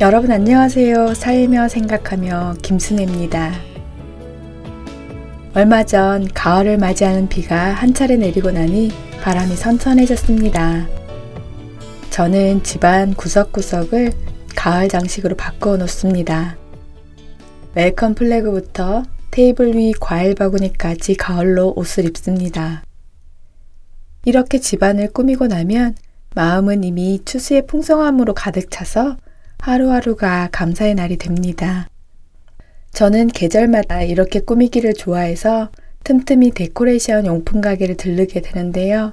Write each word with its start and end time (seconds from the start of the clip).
여러분 0.00 0.30
안녕하세요. 0.30 1.14
살며 1.14 1.66
생각하며 1.66 2.58
김순혜입니다. 2.62 3.52
얼마 5.54 5.82
전 5.82 6.28
가을을 6.28 6.78
맞이하는 6.78 7.28
비가 7.28 7.72
한 7.72 7.92
차례 7.92 8.16
내리고 8.16 8.52
나니 8.52 8.92
바람이 9.22 9.56
선선해졌습니다. 9.56 10.86
저는 12.10 12.62
집안 12.62 13.12
구석구석을 13.14 14.12
가을 14.54 14.88
장식으로 14.88 15.34
바꾸어 15.34 15.76
놓습니다. 15.78 16.56
welcome 17.74 18.14
flag부터 18.14 19.02
테이블 19.32 19.74
위 19.74 19.92
과일 19.98 20.36
바구니까지 20.36 21.16
가을로 21.16 21.72
옷을 21.74 22.04
입습니다. 22.04 22.84
이렇게 24.24 24.60
집안을 24.60 25.12
꾸미고 25.12 25.48
나면 25.48 25.96
마음은 26.36 26.84
이미 26.84 27.20
추수의 27.24 27.66
풍성함으로 27.66 28.34
가득 28.34 28.70
차서 28.70 29.16
하루하루가 29.60 30.48
감사의 30.52 30.94
날이 30.94 31.16
됩니다. 31.16 31.88
저는 32.92 33.28
계절마다 33.28 34.02
이렇게 34.02 34.40
꾸미기를 34.40 34.94
좋아해서 34.94 35.70
틈틈이 36.04 36.52
데코레이션 36.52 37.26
용품 37.26 37.60
가게를 37.60 37.96
들르게 37.96 38.40
되는데요. 38.40 39.12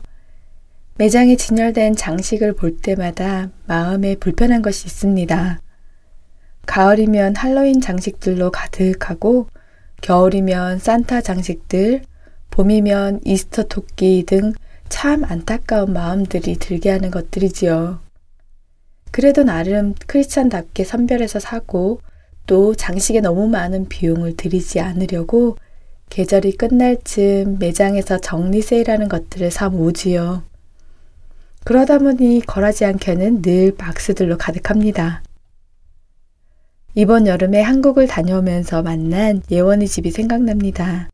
매장에 0.97 1.35
진열된 1.35 1.95
장식을 1.95 2.53
볼 2.53 2.77
때마다 2.77 3.49
마음에 3.65 4.15
불편한 4.15 4.61
것이 4.61 4.85
있습니다. 4.85 5.59
가을이면 6.65 7.35
할로윈 7.35 7.81
장식들로 7.81 8.51
가득하고, 8.51 9.47
겨울이면 10.01 10.79
산타 10.79 11.21
장식들, 11.21 12.03
봄이면 12.51 13.21
이스터 13.25 13.63
토끼 13.63 14.23
등 14.25 14.53
참 14.89 15.23
안타까운 15.23 15.93
마음들이 15.93 16.55
들게 16.55 16.89
하는 16.89 17.11
것들이지요. 17.11 17.99
그래도 19.15 19.43
나름 19.43 19.95
크리스찬답게 20.07 20.83
선별해서 20.83 21.39
사고 21.39 22.01
또 22.47 22.75
장식에 22.75 23.21
너무 23.21 23.47
많은 23.47 23.87
비용을 23.87 24.35
들이지 24.35 24.81
않으려고 24.81 25.55
계절이 26.09 26.57
끝날 26.57 26.97
즈음 27.01 27.57
매장에서 27.57 28.17
정리 28.17 28.61
세일하는 28.61 29.07
것들을 29.07 29.51
사 29.51 29.69
모으지요. 29.69 30.43
그러다 31.63 31.99
보니 31.99 32.41
거라지 32.45 32.83
않게는 32.83 33.41
늘 33.41 33.73
박스들로 33.77 34.37
가득합니다. 34.37 35.23
이번 36.93 37.25
여름에 37.25 37.61
한국을 37.61 38.07
다녀오면서 38.07 38.83
만난 38.83 39.41
예원이 39.49 39.87
집이 39.87 40.11
생각납니다. 40.11 41.07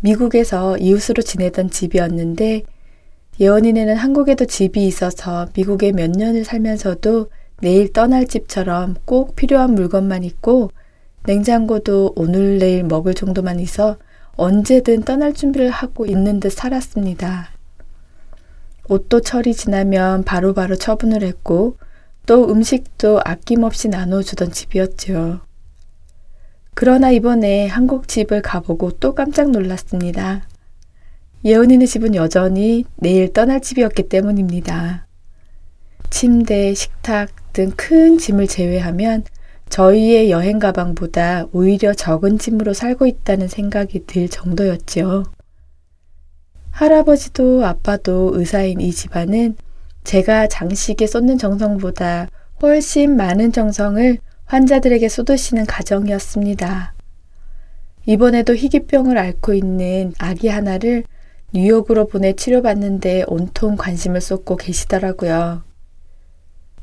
미국에서 0.00 0.78
이웃으로 0.78 1.24
지내던 1.24 1.70
집이었는데 1.70 2.62
예원이네는 3.38 3.96
한국에도 3.96 4.46
집이 4.46 4.86
있어서 4.86 5.48
미국에 5.54 5.92
몇 5.92 6.10
년을 6.10 6.44
살면서도 6.44 7.30
내일 7.60 7.92
떠날 7.92 8.26
집처럼 8.26 8.96
꼭 9.04 9.36
필요한 9.36 9.74
물건만 9.74 10.24
있고 10.24 10.70
냉장고도 11.24 12.14
오늘 12.16 12.58
내일 12.58 12.84
먹을 12.84 13.14
정도만 13.14 13.60
있어 13.60 13.96
언제든 14.36 15.02
떠날 15.02 15.32
준비를 15.32 15.70
하고 15.70 16.06
있는 16.06 16.40
듯 16.40 16.50
살았습니다. 16.50 17.50
옷도 18.88 19.20
철이 19.20 19.54
지나면 19.54 20.24
바로바로 20.24 20.54
바로 20.54 20.76
처분을 20.76 21.22
했고 21.22 21.76
또 22.26 22.48
음식도 22.50 23.20
아낌없이 23.24 23.88
나눠주던 23.88 24.52
집이었죠. 24.52 25.40
그러나 26.74 27.10
이번에 27.10 27.66
한국 27.66 28.06
집을 28.06 28.42
가보고 28.42 28.92
또 29.00 29.14
깜짝 29.14 29.50
놀랐습니다. 29.50 30.42
예은이네 31.46 31.86
집은 31.86 32.16
여전히 32.16 32.84
내일 32.96 33.32
떠날 33.32 33.60
집이었기 33.60 34.08
때문입니다. 34.08 35.06
침대, 36.10 36.74
식탁 36.74 37.28
등 37.52 37.70
큰 37.76 38.18
짐을 38.18 38.48
제외하면 38.48 39.22
저희의 39.68 40.32
여행 40.32 40.58
가방보다 40.58 41.46
오히려 41.52 41.94
적은 41.94 42.38
짐으로 42.38 42.74
살고 42.74 43.06
있다는 43.06 43.46
생각이 43.46 44.06
들 44.06 44.28
정도였죠. 44.28 45.22
할아버지도 46.72 47.64
아빠도 47.64 48.32
의사인 48.34 48.80
이 48.80 48.90
집안은 48.90 49.54
제가 50.02 50.48
장식에 50.48 51.06
쏟는 51.06 51.38
정성보다 51.38 52.28
훨씬 52.60 53.16
많은 53.16 53.52
정성을 53.52 54.18
환자들에게 54.46 55.08
쏟으시는 55.08 55.66
가정이었습니다. 55.66 56.92
이번에도 58.06 58.56
희귀병을 58.56 59.16
앓고 59.16 59.54
있는 59.54 60.12
아기 60.18 60.48
하나를 60.48 61.04
뉴욕으로 61.52 62.06
보내 62.06 62.32
치료받는데 62.34 63.24
온통 63.28 63.76
관심을 63.76 64.20
쏟고 64.20 64.56
계시더라고요. 64.56 65.62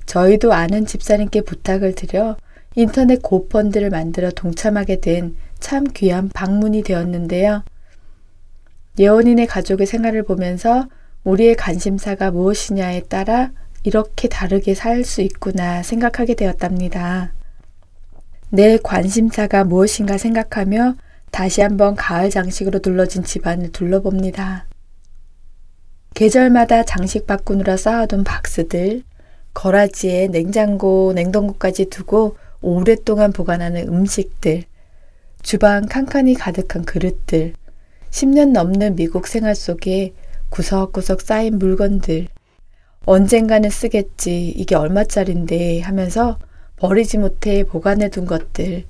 저희도 0.05 0.53
아는 0.53 0.85
집사님께 0.85 1.41
부탁을 1.41 1.95
드려 1.95 2.37
인터넷 2.75 3.21
고펀드를 3.21 3.89
만들어 3.89 4.31
동참하게 4.31 4.99
된 4.99 5.35
참 5.63 5.85
귀한 5.93 6.27
방문이 6.27 6.83
되었는데요. 6.83 7.63
예원인의 8.99 9.47
가족의 9.47 9.87
생활을 9.87 10.23
보면서 10.23 10.89
우리의 11.23 11.55
관심사가 11.55 12.31
무엇이냐에 12.31 13.03
따라 13.03 13.51
이렇게 13.83 14.27
다르게 14.27 14.75
살 14.75 15.05
수 15.05 15.21
있구나 15.21 15.81
생각하게 15.81 16.33
되었답니다. 16.33 17.31
내 18.49 18.77
관심사가 18.77 19.63
무엇인가 19.63 20.17
생각하며 20.17 20.95
다시 21.33 21.61
한번 21.61 21.95
가을 21.95 22.29
장식으로 22.29 22.77
둘러진 22.77 23.23
집안을 23.23 23.71
둘러봅니다. 23.71 24.67
계절마다 26.13 26.83
장식 26.83 27.25
바꾸느라 27.25 27.75
쌓아둔 27.75 28.23
박스들, 28.23 29.01
거라지에 29.55 30.27
냉장고, 30.27 31.11
냉동고까지 31.15 31.85
두고 31.85 32.37
오랫동안 32.61 33.33
보관하는 33.33 33.87
음식들, 33.87 34.65
주방 35.41 35.87
칸칸이 35.87 36.35
가득한 36.35 36.85
그릇들, 36.85 37.53
10년 38.11 38.51
넘는 38.51 38.95
미국 38.95 39.25
생활 39.25 39.55
속에 39.55 40.13
구석구석 40.49 41.21
쌓인 41.21 41.57
물건들, 41.57 42.27
언젠가는 43.07 43.71
쓰겠지, 43.71 44.49
이게 44.49 44.75
얼마짜린데 44.75 45.81
하면서 45.81 46.37
버리지 46.75 47.17
못해 47.17 47.63
보관해 47.63 48.11
둔 48.11 48.27
것들, 48.27 48.85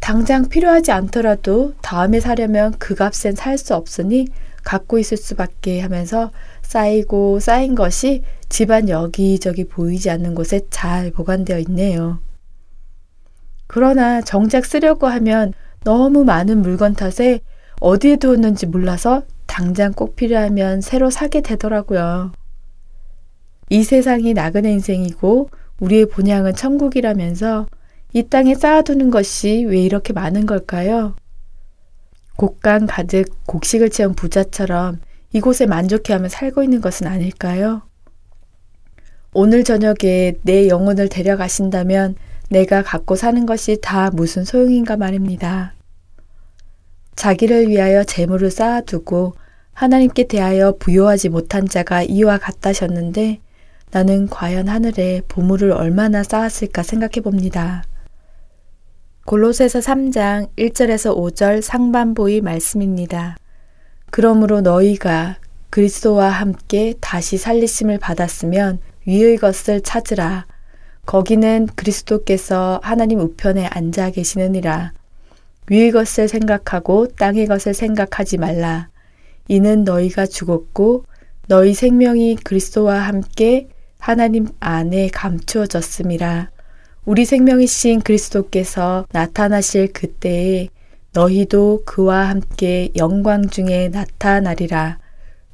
당장 0.00 0.48
필요하지 0.48 0.92
않더라도 0.92 1.74
다음에 1.80 2.20
사려면 2.20 2.74
그 2.78 2.94
값엔 2.94 3.34
살 3.36 3.56
수 3.56 3.74
없으니 3.74 4.28
갖고 4.62 4.98
있을 4.98 5.16
수밖에 5.16 5.80
하면서 5.80 6.30
쌓이고 6.62 7.40
쌓인 7.40 7.74
것이 7.74 8.22
집안 8.48 8.88
여기저기 8.88 9.64
보이지 9.64 10.10
않는 10.10 10.34
곳에 10.34 10.60
잘 10.70 11.10
보관되어 11.10 11.58
있네요. 11.60 12.18
그러나 13.66 14.20
정작 14.20 14.64
쓰려고 14.64 15.06
하면 15.06 15.52
너무 15.84 16.24
많은 16.24 16.62
물건 16.62 16.94
탓에 16.94 17.40
어디에 17.80 18.16
두었는지 18.16 18.66
몰라서 18.66 19.22
당장 19.46 19.92
꼭 19.92 20.16
필요하면 20.16 20.80
새로 20.80 21.10
사게 21.10 21.40
되더라고요. 21.40 22.32
이 23.70 23.82
세상이 23.82 24.34
나그네 24.34 24.70
인생이고 24.72 25.50
우리의 25.80 26.06
본향은 26.06 26.54
천국이라면서 26.54 27.66
이 28.16 28.22
땅에 28.22 28.54
쌓아두는 28.54 29.10
것이 29.10 29.64
왜 29.64 29.80
이렇게 29.80 30.12
많은 30.12 30.46
걸까요? 30.46 31.16
곡간 32.36 32.86
가득 32.86 33.26
곡식을 33.46 33.90
채운 33.90 34.14
부자처럼 34.14 35.00
이곳에 35.32 35.66
만족해하며 35.66 36.28
살고 36.28 36.62
있는 36.62 36.80
것은 36.80 37.08
아닐까요? 37.08 37.82
오늘 39.32 39.64
저녁에 39.64 40.34
내 40.42 40.68
영혼을 40.68 41.08
데려가신다면 41.08 42.14
내가 42.50 42.82
갖고 42.84 43.16
사는 43.16 43.46
것이 43.46 43.78
다 43.82 44.10
무슨 44.12 44.44
소용인가 44.44 44.96
말입니다. 44.96 45.74
자기를 47.16 47.68
위하여 47.68 48.04
재물을 48.04 48.48
쌓아두고 48.52 49.34
하나님께 49.72 50.28
대하여 50.28 50.76
부여하지 50.78 51.30
못한 51.30 51.66
자가 51.66 52.04
이와 52.04 52.38
같다셨는데 52.38 53.40
나는 53.90 54.28
과연 54.28 54.68
하늘에 54.68 55.22
보물을 55.26 55.72
얼마나 55.72 56.22
쌓았을까 56.22 56.84
생각해 56.84 57.20
봅니다. 57.20 57.82
골로새서 59.26 59.78
3장 59.78 60.48
1절에서 60.56 61.16
5절 61.16 61.62
상반부의 61.62 62.42
말씀입니다. 62.42 63.36
그러므로 64.10 64.60
너희가 64.60 65.38
그리스도와 65.70 66.28
함께 66.28 66.92
다시 67.00 67.38
살리심을 67.38 67.98
받았으면 67.98 68.80
위의 69.06 69.38
것을 69.38 69.80
찾으라. 69.80 70.44
거기는 71.06 71.66
그리스도께서 71.74 72.80
하나님 72.82 73.18
우편에 73.20 73.66
앉아 73.66 74.10
계시느니라. 74.10 74.92
위의 75.70 75.90
것을 75.90 76.28
생각하고 76.28 77.08
땅의 77.08 77.46
것을 77.46 77.72
생각하지 77.72 78.36
말라. 78.36 78.90
이는 79.48 79.84
너희가 79.84 80.26
죽었고 80.26 81.06
너희 81.48 81.72
생명이 81.72 82.36
그리스도와 82.36 82.98
함께 82.98 83.68
하나님 83.98 84.48
안에 84.60 85.08
감추어졌음이라. 85.08 86.53
우리 87.06 87.26
생명이신 87.26 88.00
그리스도께서 88.00 89.06
나타나실 89.12 89.92
그때에 89.92 90.68
너희도 91.12 91.82
그와 91.84 92.30
함께 92.30 92.88
영광 92.96 93.50
중에 93.50 93.90
나타나리라. 93.90 94.98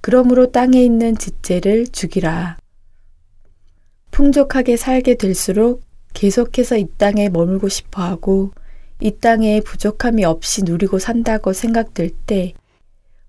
그러므로 0.01 0.53
땅에 0.53 0.81
있는 0.81 1.19
지체를 1.19 1.89
죽이라. 1.89 2.57
풍족하게 4.13 4.77
살게 4.77 5.17
될수록 5.17 5.83
계속해서 6.15 6.77
이 6.77 6.87
땅에 6.99 7.29
머물고 7.29 7.69
싶어 7.69 8.03
하고 8.03 8.53
이 9.01 9.11
땅에 9.11 9.61
부족함이 9.61 10.25
없이 10.25 10.63
누리고 10.63 11.01
산다고 11.01 11.53
생각될 11.53 12.11
때 12.27 12.55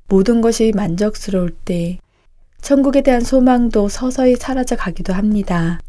모든 0.08 0.42
것이 0.42 0.74
만족스러울 0.76 1.56
때 1.66 1.98
천국에 2.62 3.02
대한 3.02 3.22
소망도 3.22 3.90
서서히 3.90 4.36
사라져 4.36 4.76
가기도 4.76 5.12
합니다. 5.12 5.80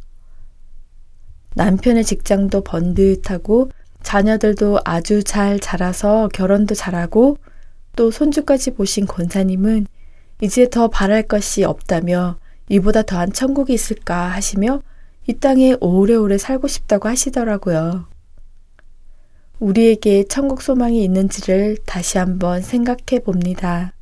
남편의 1.55 2.05
직장도 2.05 2.63
번듯하고 2.63 3.71
자녀들도 4.03 4.81
아주 4.85 5.23
잘 5.23 5.61
자라서 5.61 6.29
결혼도 6.33 6.75
잘하고 6.75 7.37
또 7.95 8.11
손주까지 8.11 8.73
보신 8.73 9.07
권사님은 9.07 9.87
이제 10.41 10.69
더 10.69 10.89
바랄 10.89 11.23
것이 11.23 11.65
없다며 11.65 12.39
이보다 12.69 13.03
더한 13.03 13.33
천국이 13.33 13.73
있을까 13.75 14.29
하시며 14.29 14.81
이 15.27 15.35
땅에 15.35 15.77
오래오래 15.81 16.39
살고 16.39 16.67
싶다고 16.69 17.09
하시더라고요. 17.09 18.07
우리에게 19.61 20.25
천국 20.25 20.63
소망이 20.63 21.05
있는지를 21.05 21.77
다시 21.87 22.19
한번 22.19 22.61
생각해 22.63 23.21
봅니다. 23.25 23.93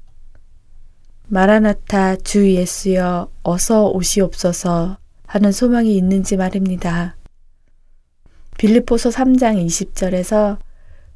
마라나타 1.26 2.16
주 2.16 2.50
예수여 2.50 3.28
어서 3.42 3.88
오시옵소서 3.90 4.96
하는 5.26 5.52
소망이 5.52 5.94
있는지 5.96 6.36
말입니다. 6.36 7.16
빌립보서 8.60 9.08
3장 9.08 9.64
20절에서 9.64 10.58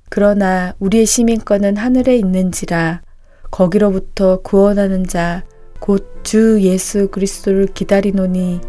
그러나 0.08 0.74
우리의 0.78 1.04
시민권은 1.04 1.76
하늘에 1.76 2.16
있는지라 2.16 3.02
거기로부터 3.50 4.40
구원하는 4.40 5.06
자 5.06 5.42
곧 5.86 6.14
주 6.24 6.58
예수 6.62 7.08
그리스도를 7.08 7.66
기다리노니 7.66 8.60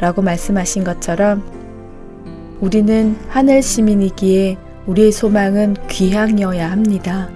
라고 0.00 0.22
말씀하신 0.22 0.82
것처럼 0.82 1.44
우리는 2.60 3.16
하늘 3.28 3.62
시민이기에 3.62 4.56
우리의 4.86 5.12
소망은 5.12 5.76
귀향이어야 5.88 6.70
합니다. 6.70 7.28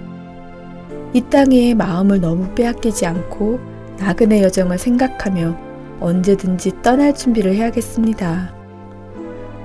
이 1.13 1.21
땅에 1.29 1.75
마음을 1.75 2.19
너무 2.19 2.53
빼앗기지 2.55 3.05
않고 3.05 3.59
나그네 3.99 4.41
여정을 4.41 4.79
생각하며 4.79 5.55
언제든지 5.99 6.81
떠날 6.81 7.13
준비를 7.13 7.53
해야겠습니다. 7.53 8.56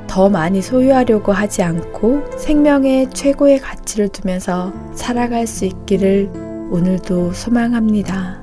더 0.06 0.28
많이 0.28 0.60
소유하려고 0.60 1.32
하지 1.32 1.62
않고 1.62 2.24
생명의 2.36 3.10
최고의 3.10 3.60
가치를 3.60 4.08
두면서 4.08 4.72
살아갈 4.94 5.46
수 5.46 5.64
있기를 5.64 6.30
오늘도 6.70 7.32
소망합니다. 7.32 8.42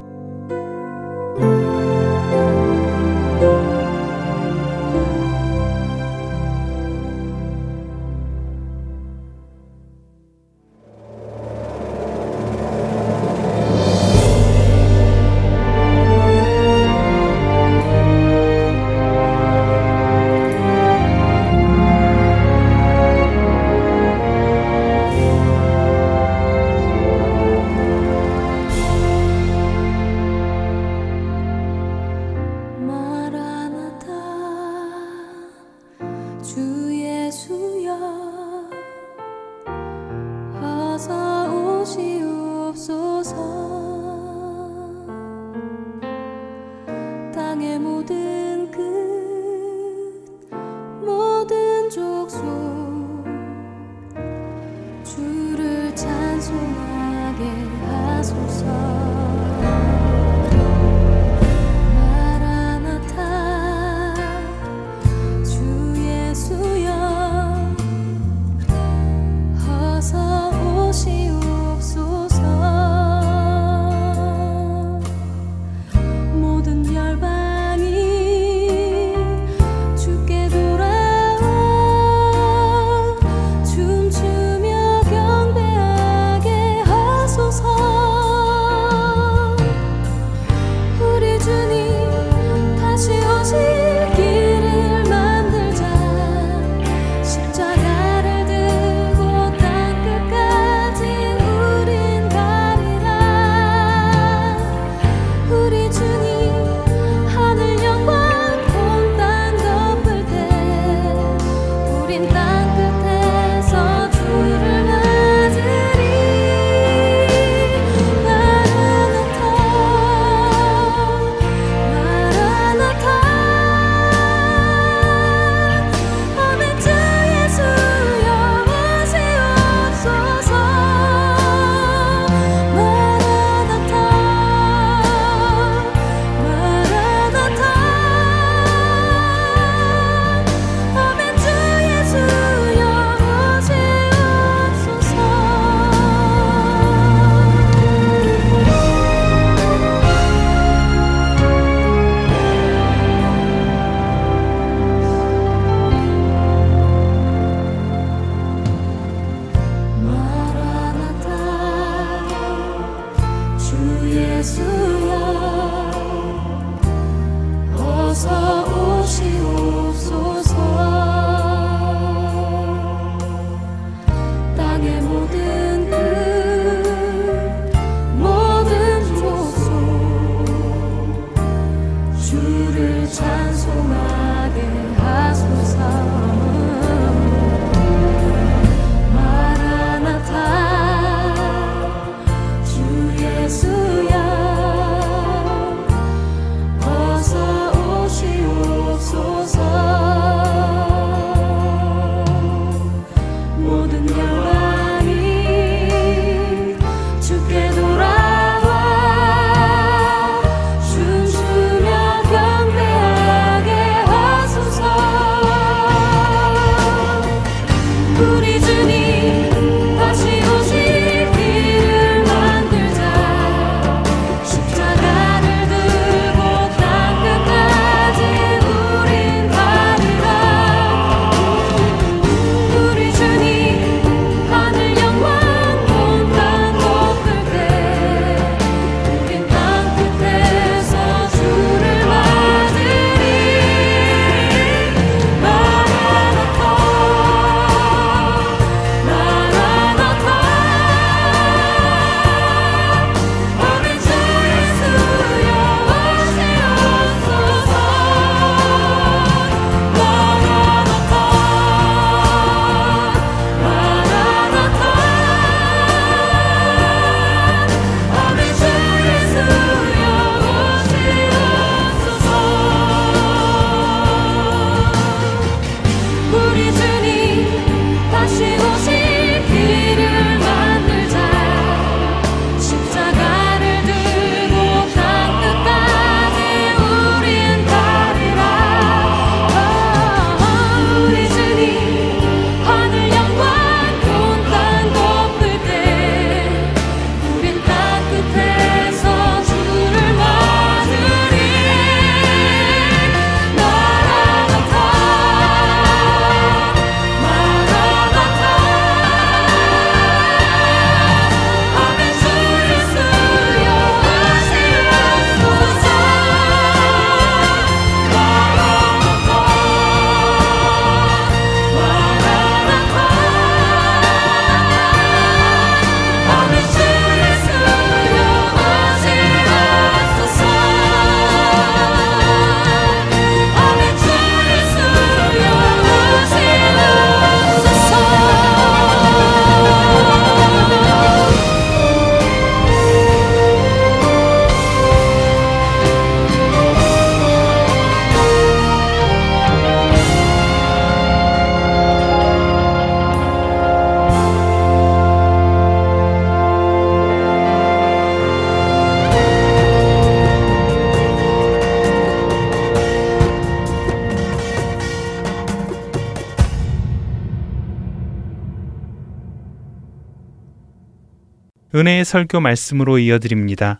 은혜의 371.79 372.03
설교 372.03 372.41
말씀으로 372.41 372.99
이어드립니다. 372.99 373.79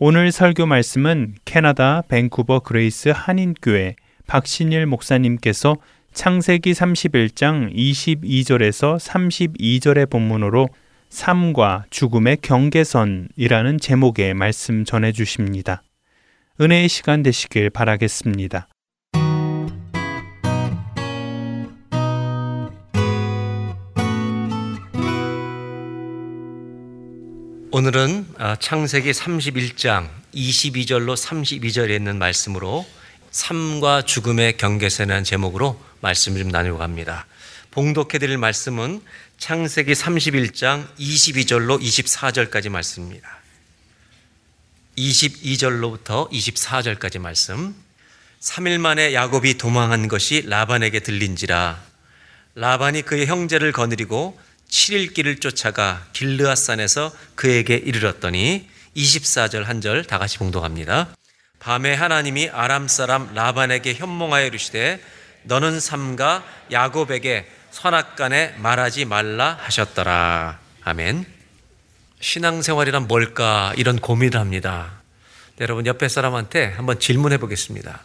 오늘 0.00 0.32
설교 0.32 0.66
말씀은 0.66 1.36
캐나다 1.44 2.02
밴쿠버 2.08 2.60
그레이스 2.60 3.10
한인교회 3.14 3.94
박신일 4.26 4.86
목사님께서 4.86 5.76
창세기 6.12 6.72
31장 6.72 7.72
22절에서 7.72 8.98
32절의 8.98 10.10
본문으로 10.10 10.66
삶과 11.10 11.84
죽음의 11.90 12.38
경계선이라는 12.42 13.78
제목의 13.78 14.34
말씀 14.34 14.84
전해 14.84 15.12
주십니다. 15.12 15.84
은혜의 16.60 16.88
시간 16.88 17.22
되시길 17.22 17.70
바라겠습니다. 17.70 18.66
오늘은 27.70 28.26
아, 28.38 28.56
창세기 28.56 29.10
31장 29.10 30.08
22절로 30.34 31.14
32절에 31.14 31.90
있는 31.90 32.18
말씀으로 32.18 32.86
삶과 33.30 34.02
죽음의 34.02 34.56
경계선이라는 34.56 35.22
제목으로 35.22 35.78
말씀을 36.00 36.40
좀 36.40 36.48
나누고 36.48 36.78
갑니다. 36.78 37.26
봉독해 37.72 38.18
드릴 38.20 38.38
말씀은 38.38 39.02
창세기 39.36 39.92
31장 39.92 40.86
22절로 40.98 41.78
24절까지 41.78 42.70
말씀입니다. 42.70 43.28
22절로부터 44.96 46.30
24절까지 46.30 47.18
말씀. 47.18 47.74
3일 48.40 48.78
만에 48.78 49.12
야곱이 49.12 49.58
도망한 49.58 50.08
것이 50.08 50.42
라반에게 50.46 51.00
들린지라 51.00 51.82
라반이 52.54 53.02
그의 53.02 53.26
형제를 53.26 53.72
거느리고 53.72 54.38
7일 54.70 55.14
길을 55.14 55.38
쫓아가 55.40 56.06
길르앗산에서 56.12 57.12
그에게 57.34 57.76
이르렀더니 57.76 58.68
24절 58.96 59.64
한 59.64 59.80
절 59.80 60.02
다 60.04 60.18
같이 60.18 60.38
봉독합니다. 60.38 61.14
밤에 61.60 61.94
하나님이 61.94 62.50
아람 62.50 62.88
사람 62.88 63.34
라반에게 63.34 63.94
현몽하여 63.94 64.46
이르시되 64.46 65.00
너는 65.44 65.80
삼가 65.80 66.44
야곱에게 66.72 67.48
선악간에 67.70 68.54
말하지 68.58 69.04
말라 69.04 69.56
하셨더라. 69.60 70.58
아멘. 70.82 71.26
신앙생활이란 72.20 73.06
뭘까 73.08 73.72
이런 73.76 73.98
고민을 73.98 74.38
합니다. 74.40 75.00
여러분 75.60 75.86
옆에 75.86 76.08
사람한테 76.08 76.66
한번 76.76 76.98
질문해 77.00 77.38
보겠습니다. 77.38 78.02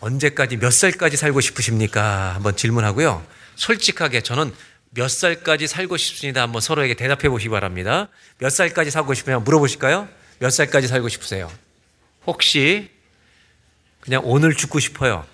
언제까지 0.00 0.56
몇 0.56 0.72
살까지 0.72 1.16
살고 1.16 1.40
싶으십니까? 1.40 2.34
한번 2.34 2.56
질문하고요. 2.56 3.24
솔직하게 3.56 4.22
저는 4.22 4.52
몇 4.94 5.08
살까지 5.08 5.66
살고 5.66 5.96
싶습니다. 5.96 6.42
한번 6.42 6.60
서로에게 6.60 6.94
대답해 6.94 7.28
보시기 7.30 7.48
바랍니다. 7.48 8.08
몇 8.38 8.50
살까지 8.50 8.90
살고 8.90 9.14
싶으면 9.14 9.42
물어보실까요? 9.44 10.06
몇 10.38 10.50
살까지 10.50 10.86
살고 10.86 11.08
싶으세요? 11.08 11.50
혹시 12.26 12.90
그냥 14.00 14.20
오늘 14.24 14.54
죽고 14.54 14.80
싶어요. 14.80 15.26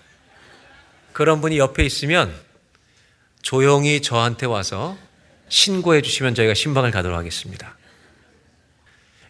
그런 1.12 1.40
분이 1.40 1.58
옆에 1.58 1.84
있으면 1.84 2.32
조용히 3.42 4.00
저한테 4.00 4.46
와서 4.46 4.96
신고해 5.48 6.02
주시면 6.02 6.36
저희가 6.36 6.54
신방을 6.54 6.92
가도록 6.92 7.18
하겠습니다. 7.18 7.76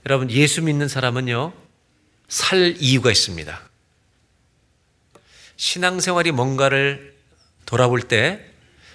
여러분, 0.05 0.31
예수 0.31 0.61
믿는 0.63 0.89
사람은요, 0.89 1.55
살 2.29 2.75
이유가 2.79 3.11
있습니다. 3.11 3.61
신앙생활이 5.57 6.33
뭔가를 6.33 7.17
돌아볼 7.65 8.03
때 8.03 8.45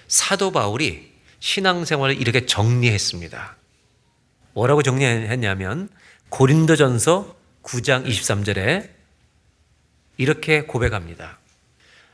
사도 0.06 0.52
바울이 0.52 1.13
신앙생활을 1.44 2.18
이렇게 2.18 2.46
정리했습니다. 2.46 3.56
뭐라고 4.54 4.82
정리했냐면 4.82 5.90
고린도전서 6.30 7.36
9장 7.62 8.06
23절에 8.06 8.88
이렇게 10.16 10.62
고백합니다. 10.62 11.38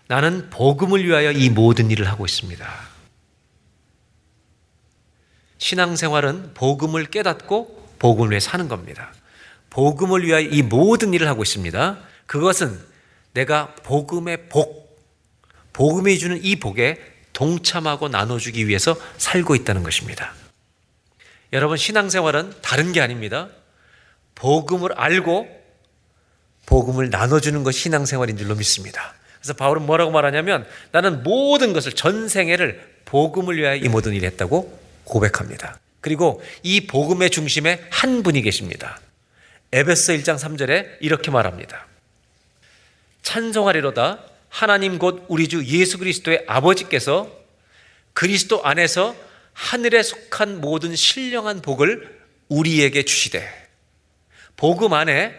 나는 0.09 0.51
복음을 0.51 1.07
위하여 1.07 1.31
이 1.31 1.49
모든 1.49 1.93
일을 1.93 2.09
하고 2.09 2.27
있습니다. 2.27 2.69
신앙생활은 5.59 6.55
복음을 6.55 7.07
깨닫고 7.07 7.99
복음을 8.01 8.31
위해 8.31 8.41
사는 8.41 8.67
겁니다. 8.67 9.13
복음을 9.71 10.27
위하여 10.27 10.43
이 10.43 10.63
모든 10.63 11.15
일을 11.15 11.29
하고 11.29 11.45
있습니다. 11.45 12.01
그것은 12.27 12.81
내가 13.35 13.77
복음의 13.77 14.49
복, 14.49 14.99
복음이 15.73 16.19
주는 16.19 16.43
이 16.43 16.57
복에 16.57 17.20
동참하고 17.41 18.09
나눠주기 18.09 18.69
위해서 18.69 18.95
살고 19.17 19.55
있다는 19.55 19.83
것입니다. 19.83 20.35
여러분, 21.55 21.79
신앙생활은 21.79 22.53
다른 22.61 22.93
게 22.93 23.01
아닙니다. 23.01 23.49
복음을 24.35 24.93
알고 24.93 25.49
복음을 26.67 27.09
나눠주는 27.09 27.65
것이 27.65 27.81
신앙생활인 27.81 28.37
줄로 28.37 28.55
믿습니다. 28.57 29.15
그래서 29.41 29.55
바울은 29.55 29.87
뭐라고 29.87 30.11
말하냐면 30.11 30.67
나는 30.93 31.23
모든 31.23 31.73
것을 31.73 31.95
전생애를 31.95 32.99
복음을 33.07 33.57
위하여 33.57 33.77
이 33.77 33.89
모든 33.89 34.13
일을 34.13 34.29
했다고 34.29 34.79
고백합니다. 35.05 35.81
그리고 36.03 36.43
이 36.63 36.87
복음의 36.87 37.31
중심에 37.31 37.83
한 37.91 38.23
분이 38.23 38.43
계십니다. 38.43 39.01
에베소 39.73 40.13
1장 40.13 40.39
3절에 40.39 40.99
이렇게 41.01 41.31
말합니다. 41.31 41.87
찬송하리로다 43.23 44.30
하나님 44.51 44.99
곧 44.99 45.25
우리 45.29 45.49
주 45.49 45.65
예수 45.65 45.97
그리스도의 45.97 46.45
아버지께서 46.47 47.31
그리스도 48.13 48.63
안에서 48.65 49.17
하늘에 49.55 50.03
속한 50.03 50.61
모든 50.61 50.95
신령한 50.95 51.63
복을 51.63 52.21
우리에게 52.49 53.05
주시되 53.05 53.49
복음 54.57 54.93
안에 54.93 55.35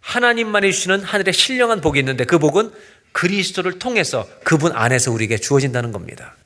하나님만이 0.00 0.72
주시는 0.72 1.02
하늘의 1.02 1.32
신령한 1.32 1.80
복이 1.80 1.98
있는데 1.98 2.24
그 2.24 2.38
복은 2.38 2.70
그리스도를 3.12 3.78
통해서 3.78 4.28
그분 4.44 4.72
안에서 4.72 5.10
우리에게 5.10 5.38
주어진다는 5.38 5.90
겁니다. 5.90 6.36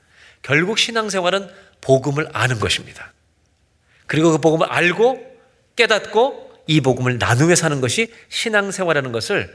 결국 0.41 0.79
신앙생활은 0.79 1.51
복음을 1.81 2.29
아는 2.33 2.61
것입니다. 2.61 3.12
그리고 4.07 4.31
그 4.31 4.39
복음을 4.39 4.67
알고 4.69 5.21
깨닫고 5.77 6.53
이 6.69 6.81
복음을 6.81 7.19
나누며 7.19 7.57
사는 7.57 7.81
것이 7.81 8.12
신앙생활이라는 8.29 9.12
것을 9.12 9.55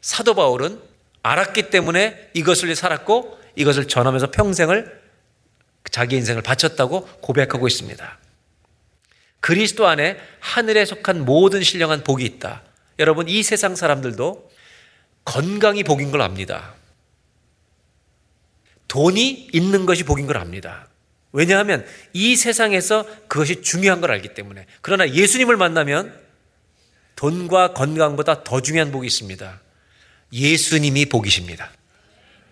사도 0.00 0.34
바울은 0.34 0.80
알았기 1.26 1.70
때문에 1.70 2.30
이것을 2.34 2.74
살았고 2.76 3.38
이것을 3.56 3.88
전하면서 3.88 4.30
평생을 4.30 5.02
자기 5.90 6.16
인생을 6.16 6.42
바쳤다고 6.42 7.06
고백하고 7.20 7.66
있습니다. 7.66 8.18
그리스도 9.40 9.86
안에 9.86 10.18
하늘에 10.40 10.84
속한 10.84 11.24
모든 11.24 11.62
신령한 11.62 12.04
복이 12.04 12.24
있다. 12.24 12.62
여러분, 12.98 13.28
이 13.28 13.42
세상 13.42 13.76
사람들도 13.76 14.50
건강이 15.24 15.84
복인 15.84 16.10
걸 16.10 16.22
압니다. 16.22 16.74
돈이 18.88 19.48
있는 19.52 19.86
것이 19.86 20.04
복인 20.04 20.26
걸 20.26 20.36
압니다. 20.38 20.88
왜냐하면 21.32 21.84
이 22.12 22.36
세상에서 22.36 23.04
그것이 23.28 23.62
중요한 23.62 24.00
걸 24.00 24.12
알기 24.12 24.34
때문에. 24.34 24.66
그러나 24.80 25.08
예수님을 25.08 25.56
만나면 25.56 26.18
돈과 27.16 27.74
건강보다 27.74 28.44
더 28.44 28.62
중요한 28.62 28.92
복이 28.92 29.06
있습니다. 29.06 29.60
예수님이 30.32 31.06
복이십니다. 31.06 31.70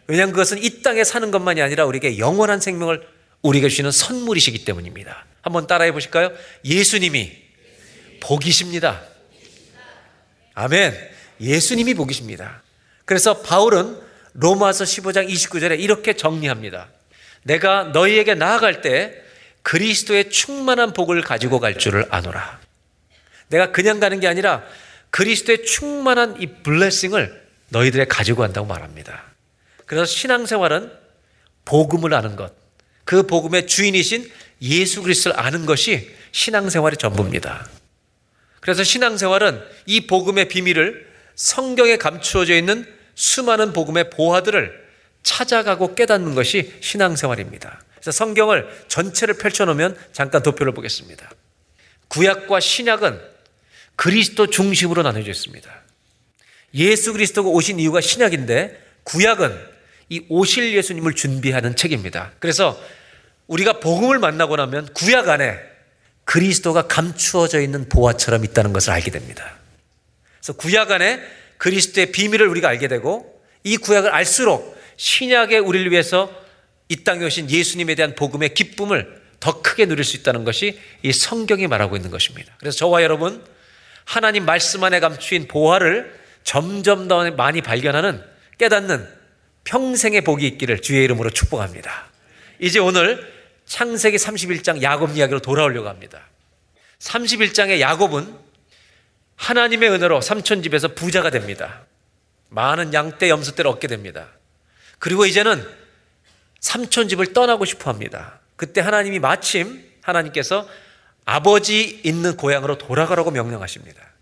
왜냐하면 0.06 0.32
그것은 0.32 0.62
이 0.62 0.82
땅에 0.82 1.04
사는 1.04 1.30
것만이 1.30 1.62
아니라 1.62 1.86
우리에게 1.86 2.18
영원한 2.18 2.60
생명을 2.60 3.06
우리에게 3.42 3.68
주시는 3.68 3.90
선물이시기 3.90 4.64
때문입니다. 4.64 5.24
한번 5.42 5.66
따라해 5.66 5.92
보실까요? 5.92 6.32
예수님이 6.64 7.32
복이십니다. 8.20 9.02
아멘. 10.54 10.94
예수님이 11.40 11.94
복이십니다. 11.94 12.62
그래서 13.04 13.42
바울은 13.42 13.98
로마서 14.34 14.84
15장 14.84 15.28
29절에 15.28 15.78
이렇게 15.78 16.14
정리합니다. 16.14 16.88
내가 17.42 17.84
너희에게 17.84 18.34
나아갈 18.34 18.80
때 18.80 19.14
그리스도의 19.62 20.30
충만한 20.30 20.92
복을 20.92 21.22
가지고 21.22 21.60
갈 21.60 21.78
줄을 21.78 22.06
아노라. 22.10 22.60
내가 23.48 23.72
그냥 23.72 24.00
가는 24.00 24.20
게 24.20 24.26
아니라 24.26 24.64
그리스도의 25.10 25.64
충만한 25.64 26.40
이 26.40 26.46
블레싱을 26.46 27.43
너희들에 27.74 28.04
가지고 28.04 28.42
간다고 28.42 28.66
말합니다. 28.66 29.24
그래서 29.84 30.06
신앙생활은 30.06 30.92
복음을 31.64 32.14
아는 32.14 32.36
것, 32.36 32.54
그 33.04 33.26
복음의 33.26 33.66
주인이신 33.66 34.30
예수 34.62 35.02
그리스도를 35.02 35.38
아는 35.38 35.66
것이 35.66 36.10
신앙생활의 36.32 36.96
전부입니다. 36.96 37.68
그래서 38.60 38.84
신앙생활은 38.84 39.60
이 39.86 40.06
복음의 40.06 40.48
비밀을 40.48 41.12
성경에 41.34 41.96
감추어져 41.96 42.54
있는 42.54 42.86
수많은 43.14 43.72
복음의 43.72 44.10
보화들을 44.10 44.84
찾아가고 45.22 45.94
깨닫는 45.94 46.34
것이 46.34 46.72
신앙생활입니다. 46.80 47.80
그래서 47.96 48.10
성경을 48.12 48.84
전체를 48.88 49.34
펼쳐놓으면 49.34 49.98
잠깐 50.12 50.42
도표를 50.42 50.72
보겠습니다. 50.72 51.30
구약과 52.08 52.60
신약은 52.60 53.20
그리스도 53.96 54.46
중심으로 54.46 55.02
나눠져 55.02 55.30
있습니다. 55.30 55.83
예수 56.74 57.12
그리스도가 57.12 57.48
오신 57.48 57.78
이유가 57.80 58.00
신약인데 58.00 58.80
구약은 59.04 59.74
이 60.08 60.24
오실 60.28 60.74
예수님을 60.74 61.14
준비하는 61.14 61.76
책입니다. 61.76 62.32
그래서 62.40 62.78
우리가 63.46 63.80
복음을 63.80 64.18
만나고 64.18 64.56
나면 64.56 64.88
구약 64.94 65.28
안에 65.28 65.58
그리스도가 66.24 66.88
감추어져 66.88 67.60
있는 67.60 67.88
보화처럼 67.88 68.44
있다는 68.44 68.72
것을 68.72 68.92
알게 68.92 69.10
됩니다. 69.10 69.56
그래서 70.40 70.54
구약 70.54 70.90
안에 70.90 71.20
그리스도의 71.58 72.12
비밀을 72.12 72.48
우리가 72.48 72.68
알게 72.68 72.88
되고 72.88 73.42
이 73.62 73.76
구약을 73.76 74.10
알수록 74.10 74.74
신약에 74.96 75.58
우리를 75.58 75.90
위해서 75.90 76.32
이 76.88 77.02
땅에 77.04 77.24
오신 77.24 77.50
예수님에 77.50 77.94
대한 77.94 78.14
복음의 78.14 78.54
기쁨을 78.54 79.22
더 79.40 79.62
크게 79.62 79.86
누릴 79.86 80.04
수 80.04 80.16
있다는 80.16 80.44
것이 80.44 80.78
이 81.02 81.12
성경이 81.12 81.66
말하고 81.66 81.96
있는 81.96 82.10
것입니다. 82.10 82.54
그래서 82.58 82.76
저와 82.78 83.02
여러분 83.02 83.44
하나님 84.04 84.44
말씀 84.44 84.84
안에 84.84 85.00
감추인 85.00 85.48
보화를 85.48 86.23
점점 86.44 87.08
더 87.08 87.28
많이 87.32 87.60
발견하는 87.62 88.22
깨닫는 88.58 89.08
평생의 89.64 90.20
복이 90.20 90.46
있기를 90.46 90.82
주의 90.82 91.02
이름으로 91.04 91.30
축복합니다. 91.30 92.06
이제 92.60 92.78
오늘 92.78 93.32
창세기 93.66 94.18
31장 94.18 94.82
야곱 94.82 95.16
이야기로 95.16 95.40
돌아오려고 95.40 95.88
합니다. 95.88 96.28
31장의 96.98 97.80
야곱은 97.80 98.34
하나님의 99.36 99.90
은혜로 99.90 100.20
삼촌 100.20 100.62
집에서 100.62 100.88
부자가 100.88 101.30
됩니다. 101.30 101.82
많은 102.50 102.94
양떼 102.94 103.28
염소떼를 103.30 103.70
얻게 103.70 103.88
됩니다. 103.88 104.28
그리고 104.98 105.26
이제는 105.26 105.66
삼촌 106.60 107.08
집을 107.08 107.32
떠나고 107.32 107.64
싶어 107.64 107.90
합니다. 107.90 108.40
그때 108.56 108.80
하나님이 108.80 109.18
마침 109.18 109.84
하나님께서 110.02 110.68
아버지 111.24 112.00
있는 112.04 112.36
고향으로 112.36 112.78
돌아가라고 112.78 113.30
명령하십니다. 113.30 114.13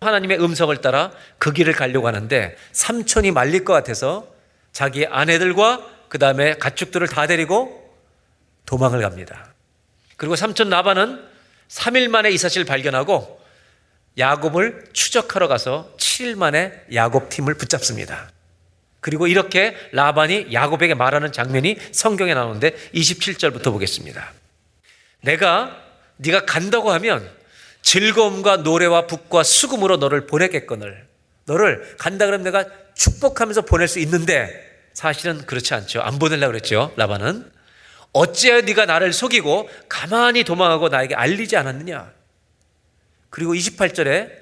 하나님의 0.00 0.40
음성을 0.40 0.76
따라 0.78 1.10
그 1.38 1.52
길을 1.52 1.72
가려고 1.72 2.06
하는데 2.06 2.56
삼촌이 2.72 3.30
말릴 3.30 3.64
것 3.64 3.72
같아서 3.72 4.28
자기 4.72 5.06
아내들과 5.06 5.86
그 6.08 6.18
다음에 6.18 6.54
가축들을 6.58 7.06
다 7.08 7.26
데리고 7.26 7.94
도망을 8.66 9.00
갑니다. 9.00 9.52
그리고 10.16 10.36
삼촌 10.36 10.68
나반은 10.68 11.22
3일 11.68 12.08
만에 12.08 12.30
이 12.30 12.38
사실을 12.38 12.64
발견하고 12.64 13.40
야곱을 14.18 14.84
추적하러 14.92 15.48
가서 15.48 15.92
7일 15.98 16.36
만에 16.36 16.72
야곱 16.94 17.28
팀을 17.28 17.54
붙잡습니다. 17.54 18.30
그리고 19.00 19.26
이렇게 19.26 19.76
라반이 19.92 20.48
야곱에게 20.52 20.94
말하는 20.94 21.32
장면이 21.32 21.76
성경에 21.92 22.34
나오는데 22.34 22.74
27절부터 22.94 23.64
보겠습니다. 23.72 24.32
내가 25.22 25.80
네가 26.16 26.44
간다고 26.44 26.90
하면 26.92 27.30
즐거움과 27.86 28.58
노래와 28.58 29.06
북과 29.06 29.44
수금으로 29.44 29.96
너를 29.98 30.26
보내겠거늘 30.26 31.06
너를 31.44 31.94
간다 31.98 32.26
그러면 32.26 32.42
내가 32.42 32.64
축복하면서 32.96 33.62
보낼 33.62 33.86
수 33.86 34.00
있는데 34.00 34.50
사실은 34.92 35.46
그렇지 35.46 35.72
않죠. 35.72 36.00
안 36.00 36.18
보내려고 36.18 36.50
그랬죠. 36.50 36.92
라반은 36.96 37.48
어찌하여 38.12 38.62
네가 38.62 38.86
나를 38.86 39.12
속이고 39.12 39.70
가만히 39.88 40.42
도망하고 40.42 40.88
나에게 40.88 41.14
알리지 41.14 41.56
않았느냐? 41.56 42.10
그리고 43.30 43.54
28절에 43.54 44.32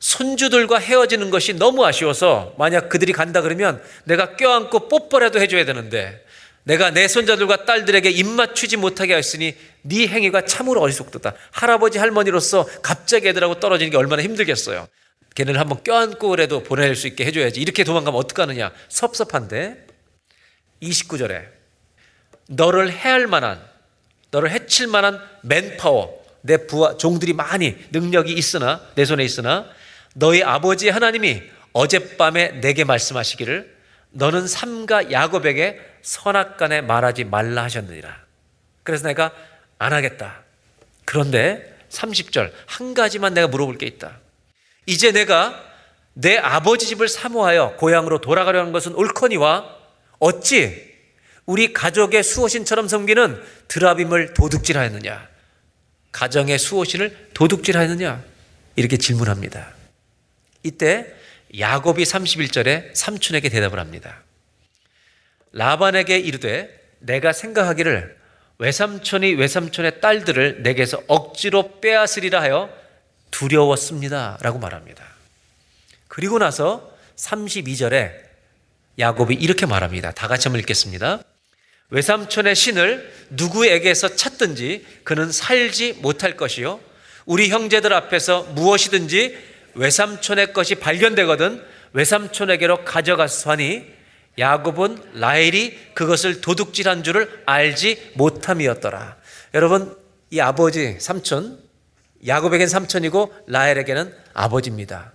손주들과 0.00 0.78
헤어지는 0.78 1.30
것이 1.30 1.54
너무 1.54 1.86
아쉬워서 1.86 2.56
만약 2.58 2.88
그들이 2.88 3.12
간다 3.12 3.42
그러면 3.42 3.80
내가 4.02 4.34
껴안고 4.34 4.88
뽀뽀라도 4.88 5.40
해줘야 5.40 5.64
되는데 5.64 6.23
내가 6.64 6.90
내 6.90 7.08
손자들과 7.08 7.64
딸들에게 7.64 8.10
입맞추지 8.10 8.76
못하게 8.78 9.14
했으니 9.16 9.54
네 9.82 10.06
행위가 10.06 10.46
참으로 10.46 10.80
어리석도다. 10.80 11.34
할아버지 11.50 11.98
할머니로서 11.98 12.66
갑자기 12.82 13.28
애들하고 13.28 13.60
떨어지는 13.60 13.90
게 13.90 13.96
얼마나 13.96 14.22
힘들겠어요. 14.22 14.88
걔네를 15.34 15.60
한번 15.60 15.82
껴안고 15.82 16.28
그래도 16.28 16.62
보낼 16.62 16.96
수 16.96 17.06
있게 17.06 17.26
해줘야지. 17.26 17.60
이렇게 17.60 17.84
도망가면 17.84 18.18
어떡하느냐. 18.18 18.72
섭섭한데. 18.88 19.86
29절에 20.82 21.46
너를 22.48 22.92
해할 22.92 23.26
만한, 23.26 23.62
너를 24.30 24.50
해칠 24.50 24.86
만한 24.86 25.20
맨파워, 25.42 26.22
내 26.42 26.66
부하, 26.66 26.96
종들이 26.96 27.32
많이 27.32 27.74
능력이 27.90 28.32
있으나, 28.32 28.82
내 28.94 29.04
손에 29.04 29.24
있으나, 29.24 29.66
너희 30.14 30.42
아버지 30.42 30.88
하나님이 30.88 31.42
어젯밤에 31.72 32.60
내게 32.60 32.84
말씀하시기를 32.84 33.73
너는 34.14 34.46
삼가 34.46 35.10
야곱에게 35.10 35.80
선악간에 36.02 36.80
말하지 36.82 37.24
말라 37.24 37.64
하셨느니라. 37.64 38.24
그래서 38.82 39.06
내가 39.08 39.32
안 39.78 39.92
하겠다. 39.92 40.42
그런데 41.04 41.76
30절 41.90 42.52
한 42.66 42.94
가지만 42.94 43.34
내가 43.34 43.48
물어볼 43.48 43.76
게 43.78 43.86
있다. 43.86 44.18
이제 44.86 45.12
내가 45.12 45.62
내 46.12 46.38
아버지 46.38 46.86
집을 46.86 47.08
사모하여 47.08 47.76
고향으로 47.76 48.20
돌아가려는 48.20 48.72
것은 48.72 48.94
옳거니와 48.94 49.76
어찌 50.20 50.94
우리 51.44 51.72
가족의 51.72 52.22
수호신처럼 52.22 52.88
섬기는 52.88 53.42
드라빔을 53.68 54.34
도둑질하였느냐? 54.34 55.28
가정의 56.12 56.58
수호신을 56.58 57.30
도둑질하였느냐? 57.34 58.22
이렇게 58.76 58.96
질문합니다. 58.96 59.74
이때 60.62 61.12
야곱이 61.58 62.02
31절에 62.02 62.94
삼촌에게 62.94 63.48
대답을 63.48 63.78
합니다. 63.78 64.22
라반에게 65.52 66.18
이르되 66.18 66.68
내가 66.98 67.32
생각하기를 67.32 68.16
외삼촌이 68.58 69.34
외삼촌의 69.34 70.00
딸들을 70.00 70.62
내게서 70.62 71.02
억지로 71.06 71.80
빼앗으리라 71.80 72.40
하여 72.40 72.70
두려웠습니다. 73.30 74.38
라고 74.40 74.58
말합니다. 74.58 75.04
그리고 76.08 76.38
나서 76.38 76.92
32절에 77.16 78.12
야곱이 78.98 79.34
이렇게 79.34 79.66
말합니다. 79.66 80.12
다 80.12 80.28
같이 80.28 80.48
한번 80.48 80.60
읽겠습니다. 80.60 81.22
외삼촌의 81.90 82.54
신을 82.54 83.12
누구에게서 83.30 84.16
찾든지 84.16 84.86
그는 85.04 85.30
살지 85.30 85.94
못할 85.94 86.36
것이요. 86.36 86.80
우리 87.26 87.48
형제들 87.48 87.92
앞에서 87.92 88.42
무엇이든지 88.54 89.53
외삼촌의 89.74 90.52
것이 90.52 90.76
발견되거든 90.76 91.64
외삼촌에게로 91.92 92.84
가져가서 92.84 93.50
하니 93.50 93.84
야곱은 94.38 95.12
라헬이 95.14 95.94
그것을 95.94 96.40
도둑질한 96.40 97.04
줄을 97.04 97.42
알지 97.46 98.12
못함이었더라. 98.14 99.16
여러분, 99.54 99.96
이 100.30 100.40
아버지 100.40 100.98
삼촌, 100.98 101.60
야곱에겐 102.26 102.66
삼촌이고 102.66 103.34
라헬에게는 103.46 104.12
아버지입니다. 104.32 105.12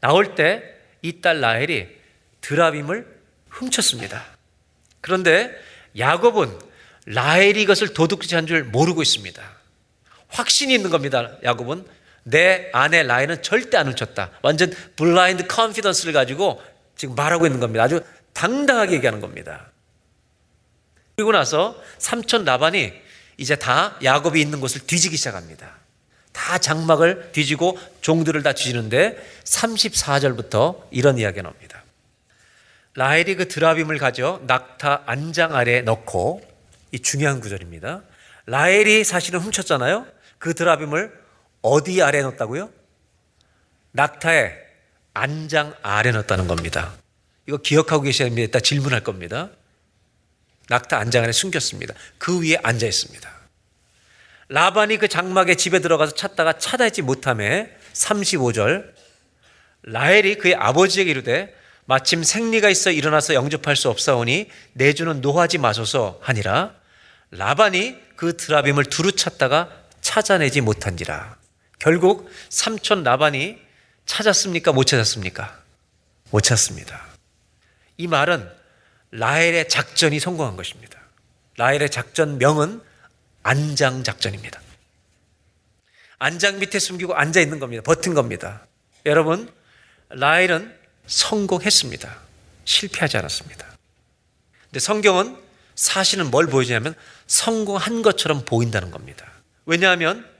나올 0.00 0.34
때 0.34 0.72
이 1.02 1.20
딸 1.20 1.40
라헬이 1.40 1.88
드라빔을 2.40 3.06
훔쳤습니다. 3.50 4.24
그런데 5.00 5.50
야곱은 5.98 6.58
라헬이 7.06 7.62
이것을 7.62 7.92
도둑질한 7.92 8.46
줄 8.46 8.64
모르고 8.64 9.02
있습니다. 9.02 9.42
확신이 10.28 10.72
있는 10.74 10.90
겁니다. 10.90 11.36
야곱은 11.42 11.84
내 12.24 12.70
아내 12.72 13.02
라헬은 13.02 13.42
절대 13.42 13.76
안 13.76 13.88
훔쳤다. 13.88 14.30
완전 14.42 14.72
블라인드 14.96 15.46
컨피던스를 15.46 16.12
가지고 16.12 16.62
지금 16.96 17.14
말하고 17.14 17.46
있는 17.46 17.60
겁니다. 17.60 17.84
아주 17.84 18.02
당당하게 18.32 18.94
얘기하는 18.96 19.20
겁니다. 19.20 19.70
그리고 21.16 21.32
나서 21.32 21.76
삼촌 21.98 22.44
라반이 22.44 22.92
이제 23.36 23.56
다 23.56 23.96
야곱이 24.02 24.40
있는 24.40 24.60
곳을 24.60 24.86
뒤지기 24.86 25.16
시작합니다. 25.16 25.76
다 26.32 26.58
장막을 26.58 27.32
뒤지고 27.32 27.78
종들을 28.00 28.42
다 28.42 28.52
뒤지는데 28.52 29.18
34절부터 29.44 30.82
이런 30.90 31.18
이야기가 31.18 31.42
나옵니다. 31.42 31.82
라헬이 32.94 33.36
그 33.36 33.48
드라빔을 33.48 33.98
가져 33.98 34.40
낙타 34.46 35.02
안장 35.06 35.54
아래에 35.54 35.82
넣고 35.82 36.42
이 36.92 37.00
중요한 37.00 37.40
구절입니다. 37.40 38.02
라헬이 38.46 39.04
사실은 39.04 39.40
훔쳤잖아요. 39.40 40.06
그 40.38 40.54
드라빔을 40.54 41.21
어디 41.62 42.02
아래에 42.02 42.22
넣었다고요? 42.22 42.70
낙타의 43.92 44.58
안장 45.14 45.74
아래 45.82 46.10
넣었다는 46.10 46.46
겁니다. 46.46 46.92
이거 47.46 47.56
기억하고 47.58 48.02
계셔야 48.02 48.28
됩니다. 48.28 48.60
질문할 48.60 49.02
겁니다. 49.02 49.50
낙타 50.68 50.98
안장 50.98 51.24
안에 51.24 51.32
숨겼습니다. 51.32 51.94
그 52.18 52.40
위에 52.40 52.56
앉아 52.62 52.86
있습니다. 52.86 53.30
라반이 54.48 54.98
그 54.98 55.08
장막의 55.08 55.56
집에 55.56 55.78
들어가서 55.78 56.14
찾다가 56.14 56.58
찾아있지 56.58 57.02
못함에 57.02 57.74
35절 57.94 58.92
라헬이 59.84 60.36
그의 60.36 60.54
아버지에게 60.54 61.10
이르되 61.10 61.54
마침 61.84 62.22
생리가 62.22 62.68
있어 62.68 62.90
일어나서 62.90 63.34
영접할 63.34 63.76
수 63.76 63.88
없사오니 63.88 64.48
내주는 64.74 65.20
노하지 65.20 65.58
마소서 65.58 66.18
하니라 66.22 66.74
라반이 67.30 67.96
그 68.16 68.36
드라빔을 68.36 68.84
두루 68.84 69.12
찾다가 69.12 69.70
찾아내지 70.00 70.60
못한지라 70.60 71.41
결국 71.82 72.30
삼촌 72.48 73.02
라반이 73.02 73.58
찾았습니까? 74.06 74.70
못 74.70 74.84
찾았습니까? 74.84 75.60
못 76.30 76.40
찾습니다. 76.42 77.04
이 77.96 78.06
말은 78.06 78.48
라헬의 79.10 79.68
작전이 79.68 80.20
성공한 80.20 80.56
것입니다. 80.56 81.00
라헬의 81.56 81.90
작전 81.90 82.38
명은 82.38 82.80
안장 83.42 84.04
작전입니다. 84.04 84.60
안장 86.20 86.60
밑에 86.60 86.78
숨기고 86.78 87.16
앉아 87.16 87.40
있는 87.40 87.58
겁니다. 87.58 87.82
버틴 87.82 88.14
겁니다. 88.14 88.64
여러분, 89.04 89.52
라헬은 90.10 90.72
성공했습니다. 91.08 92.16
실패하지 92.64 93.16
않았습니다. 93.16 93.66
근데 94.66 94.78
성경은 94.78 95.36
사실은 95.74 96.30
뭘 96.30 96.46
보여주냐면 96.46 96.94
성공한 97.26 98.02
것처럼 98.02 98.44
보인다는 98.44 98.92
겁니다. 98.92 99.26
왜냐하면 99.66 100.31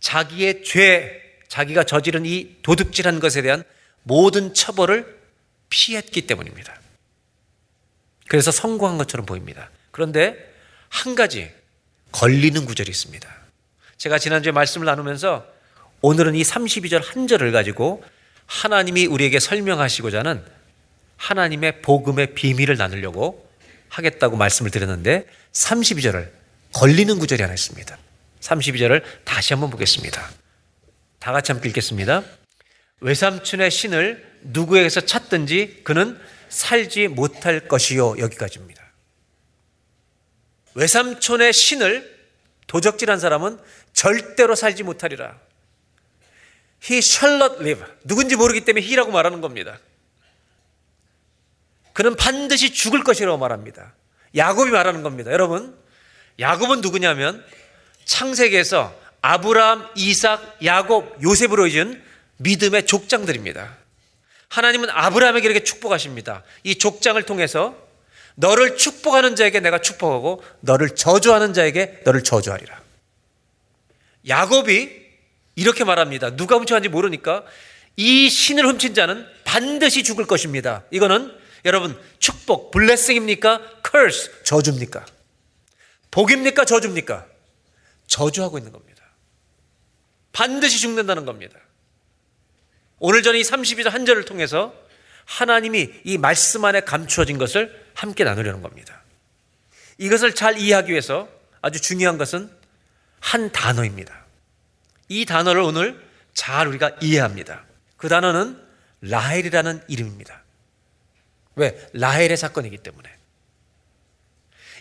자기의 0.00 0.62
죄, 0.64 1.22
자기가 1.48 1.84
저지른 1.84 2.26
이 2.26 2.56
도둑질한 2.62 3.20
것에 3.20 3.42
대한 3.42 3.64
모든 4.02 4.54
처벌을 4.54 5.18
피했기 5.70 6.26
때문입니다. 6.26 6.78
그래서 8.28 8.50
성공한 8.50 8.98
것처럼 8.98 9.26
보입니다. 9.26 9.70
그런데 9.90 10.36
한 10.88 11.14
가지 11.14 11.50
걸리는 12.12 12.64
구절이 12.64 12.88
있습니다. 12.90 13.28
제가 13.96 14.18
지난주에 14.18 14.52
말씀을 14.52 14.86
나누면서 14.86 15.46
오늘은 16.00 16.34
이 16.36 16.42
32절 16.42 17.04
한 17.04 17.26
절을 17.26 17.52
가지고 17.52 18.04
하나님이 18.46 19.06
우리에게 19.06 19.40
설명하시고자 19.40 20.20
하는 20.20 20.44
하나님의 21.16 21.82
복음의 21.82 22.34
비밀을 22.34 22.76
나누려고 22.76 23.48
하겠다고 23.88 24.36
말씀을 24.36 24.70
드렸는데 24.70 25.26
32절을 25.52 26.30
걸리는 26.72 27.18
구절이 27.18 27.42
하나 27.42 27.54
있습니다. 27.54 27.98
32절을 28.40 29.02
다시 29.24 29.52
한번 29.52 29.70
보겠습니다. 29.70 30.28
다 31.18 31.32
같이 31.32 31.52
함께 31.52 31.68
읽겠습니다. 31.68 32.22
외삼촌의 33.00 33.70
신을 33.70 34.38
누구에게서 34.42 35.02
찾든지 35.02 35.82
그는 35.84 36.18
살지 36.48 37.08
못할 37.08 37.68
것이요. 37.68 38.18
여기까지입니다. 38.18 38.82
외삼촌의 40.74 41.52
신을 41.52 42.18
도적질한 42.66 43.18
사람은 43.18 43.58
절대로 43.92 44.54
살지 44.54 44.82
못하리라. 44.82 45.38
He 46.88 46.98
shall 46.98 47.42
not 47.42 47.56
live. 47.60 47.84
누군지 48.04 48.36
모르기 48.36 48.64
때문에 48.64 48.84
he라고 48.84 49.10
말하는 49.10 49.40
겁니다. 49.40 49.80
그는 51.92 52.14
반드시 52.14 52.72
죽을 52.72 53.02
것이라고 53.02 53.38
말합니다. 53.38 53.94
야곱이 54.36 54.70
말하는 54.70 55.02
겁니다. 55.02 55.32
여러분, 55.32 55.76
야곱은 56.38 56.80
누구냐면 56.80 57.44
창세기에서 58.08 58.98
아브라함, 59.20 59.88
이삭, 59.94 60.58
야곱, 60.64 61.22
요셉으로 61.22 61.66
이은 61.68 62.02
믿음의 62.38 62.86
족장들입니다. 62.86 63.76
하나님은 64.48 64.88
아브라함에게 64.90 65.46
이렇게 65.46 65.62
축복하십니다. 65.62 66.42
이 66.64 66.76
족장을 66.76 67.22
통해서 67.24 67.76
너를 68.34 68.76
축복하는 68.76 69.36
자에게 69.36 69.60
내가 69.60 69.80
축복하고 69.80 70.42
너를 70.60 70.94
저주하는 70.94 71.52
자에게 71.52 72.00
너를 72.04 72.24
저주하리라. 72.24 72.80
야곱이 74.26 74.90
이렇게 75.56 75.84
말합니다. 75.84 76.34
누가 76.34 76.56
훔쳐간지 76.56 76.88
모르니까 76.88 77.44
이 77.96 78.30
신을 78.30 78.64
훔친 78.66 78.94
자는 78.94 79.26
반드시 79.44 80.02
죽을 80.02 80.26
것입니다. 80.26 80.84
이거는 80.90 81.36
여러분 81.64 81.98
축복, 82.20 82.70
블레싱입니까? 82.70 83.60
curse, 83.84 84.30
저주입니까? 84.44 85.04
복입니까? 86.10 86.64
저주입니까? 86.64 87.26
저주하고 88.08 88.58
있는 88.58 88.72
겁니다. 88.72 89.04
반드시 90.32 90.80
죽는다는 90.80 91.24
겁니다. 91.24 91.58
오늘 92.98 93.22
저는 93.22 93.38
이 93.38 93.42
32절 93.42 93.90
한 93.90 94.04
절을 94.04 94.24
통해서 94.24 94.74
하나님이 95.24 95.90
이 96.04 96.18
말씀 96.18 96.64
안에 96.64 96.80
감추어진 96.80 97.38
것을 97.38 97.86
함께 97.94 98.24
나누려는 98.24 98.62
겁니다. 98.62 99.02
이것을 99.98 100.34
잘 100.34 100.58
이해하기 100.58 100.90
위해서 100.90 101.28
아주 101.60 101.80
중요한 101.80 102.18
것은 102.18 102.50
한 103.20 103.52
단어입니다. 103.52 104.26
이 105.08 105.24
단어를 105.24 105.60
오늘 105.62 106.02
잘 106.34 106.66
우리가 106.66 106.96
이해합니다. 107.02 107.64
그 107.96 108.08
단어는 108.08 108.62
라헬이라는 109.00 109.82
이름입니다. 109.88 110.42
왜? 111.56 111.88
라헬의 111.92 112.36
사건이기 112.36 112.78
때문에. 112.78 113.10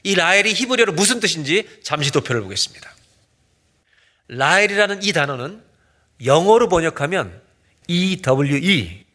이 0.03 0.15
라헬이 0.15 0.53
히브리어로 0.53 0.93
무슨 0.93 1.19
뜻인지 1.19 1.81
잠시 1.83 2.11
도표를 2.11 2.41
보겠습니다. 2.41 2.96
라헬이라는 4.27 5.03
이 5.03 5.13
단어는 5.13 5.63
영어로 6.25 6.67
번역하면 6.69 7.41
EWE, 7.87 9.05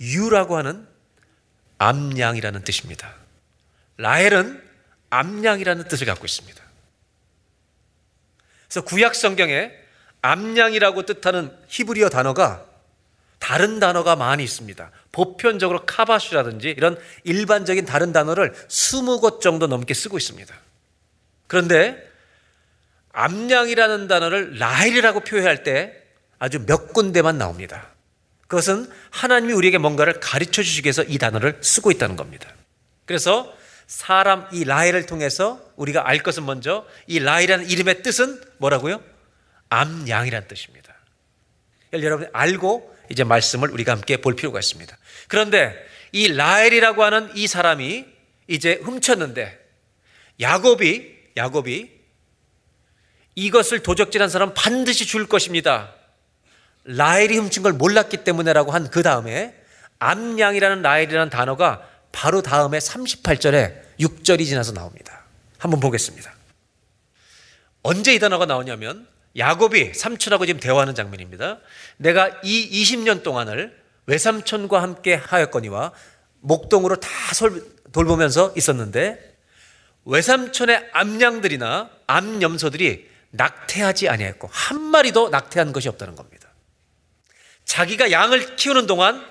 ewe라고 0.00 0.56
하는 0.56 0.86
암양이라는 1.78 2.62
뜻입니다. 2.64 3.14
라헬은 3.96 4.62
암양이라는 5.10 5.88
뜻을 5.88 6.06
갖고 6.06 6.24
있습니다. 6.26 6.62
그래서 8.68 8.84
구약 8.84 9.14
성경에 9.14 9.72
암양이라고 10.22 11.06
뜻하는 11.06 11.56
히브리어 11.68 12.10
단어가 12.10 12.66
다른 13.38 13.80
단어가 13.80 14.16
많이 14.16 14.44
있습니다. 14.44 14.90
보편적으로 15.12 15.86
카바슈라든지 15.86 16.68
이런 16.76 16.98
일반적인 17.24 17.86
다른 17.86 18.12
단어를 18.12 18.52
20곳 18.68 19.40
정도 19.40 19.66
넘게 19.66 19.94
쓰고 19.94 20.18
있습니다. 20.18 20.54
그런데 21.46 22.09
암양이라는 23.12 24.08
단어를 24.08 24.58
라헬이라고 24.58 25.20
표현할 25.20 25.62
때 25.62 25.94
아주 26.38 26.64
몇 26.66 26.92
군데만 26.92 27.38
나옵니다. 27.38 27.88
그것은 28.46 28.90
하나님이 29.10 29.52
우리에게 29.52 29.78
뭔가를 29.78 30.20
가르쳐 30.20 30.62
주시기 30.62 30.86
위해서 30.86 31.02
이 31.04 31.18
단어를 31.18 31.58
쓰고 31.62 31.90
있다는 31.90 32.16
겁니다. 32.16 32.48
그래서 33.06 33.54
사람 33.86 34.48
이 34.52 34.64
라헬을 34.64 35.06
통해서 35.06 35.60
우리가 35.76 36.08
알 36.08 36.22
것은 36.22 36.46
먼저 36.46 36.86
이 37.06 37.18
라헬이라는 37.18 37.68
이름의 37.68 38.02
뜻은 38.02 38.40
뭐라고요? 38.58 39.02
암양이라는 39.68 40.48
뜻입니다. 40.48 40.94
여러분 41.92 42.28
알고 42.32 42.96
이제 43.10 43.24
말씀을 43.24 43.70
우리가 43.70 43.92
함께 43.92 44.16
볼 44.16 44.36
필요가 44.36 44.58
있습니다. 44.58 44.96
그런데 45.28 45.74
이 46.12 46.32
라헬이라고 46.32 47.02
하는 47.02 47.30
이 47.34 47.46
사람이 47.46 48.06
이제 48.46 48.80
훔쳤는데 48.82 49.58
야곱이 50.40 51.18
야곱이 51.36 51.99
이것을 53.40 53.82
도적질한 53.82 54.28
사람 54.28 54.52
반드시 54.52 55.06
줄 55.06 55.26
것입니다. 55.26 55.94
라헬이 56.84 57.38
훔친 57.38 57.62
걸 57.62 57.72
몰랐기 57.72 58.18
때문에라고 58.18 58.72
한 58.72 58.90
그 58.90 59.02
다음에 59.02 59.54
암양이라는 59.98 60.82
라헬이라는 60.82 61.30
단어가 61.30 61.86
바로 62.12 62.42
다음에 62.42 62.78
38절에 62.78 63.80
6절이 64.00 64.44
지나서 64.46 64.72
나옵니다. 64.72 65.24
한번 65.58 65.80
보겠습니다. 65.80 66.34
언제 67.82 68.14
이 68.14 68.18
단어가 68.18 68.44
나오냐면 68.46 69.06
야곱이 69.36 69.94
삼촌하고 69.94 70.44
지금 70.44 70.60
대화하는 70.60 70.94
장면입니다. 70.94 71.60
내가 71.96 72.30
이 72.42 72.82
20년 72.82 73.22
동안을 73.22 73.74
외삼촌과 74.06 74.82
함께 74.82 75.14
하였거니와 75.14 75.92
목동으로 76.40 76.96
다 76.96 77.08
돌보면서 77.92 78.52
있었는데 78.56 79.36
외삼촌의 80.04 80.88
암양들이나 80.92 81.90
암염소들이 82.06 83.09
낙태하지 83.30 84.08
아니했고 84.08 84.48
한 84.52 84.80
마리도 84.80 85.28
낙태한 85.30 85.72
것이 85.72 85.88
없다는 85.88 86.16
겁니다. 86.16 86.48
자기가 87.64 88.10
양을 88.10 88.56
키우는 88.56 88.86
동안 88.86 89.24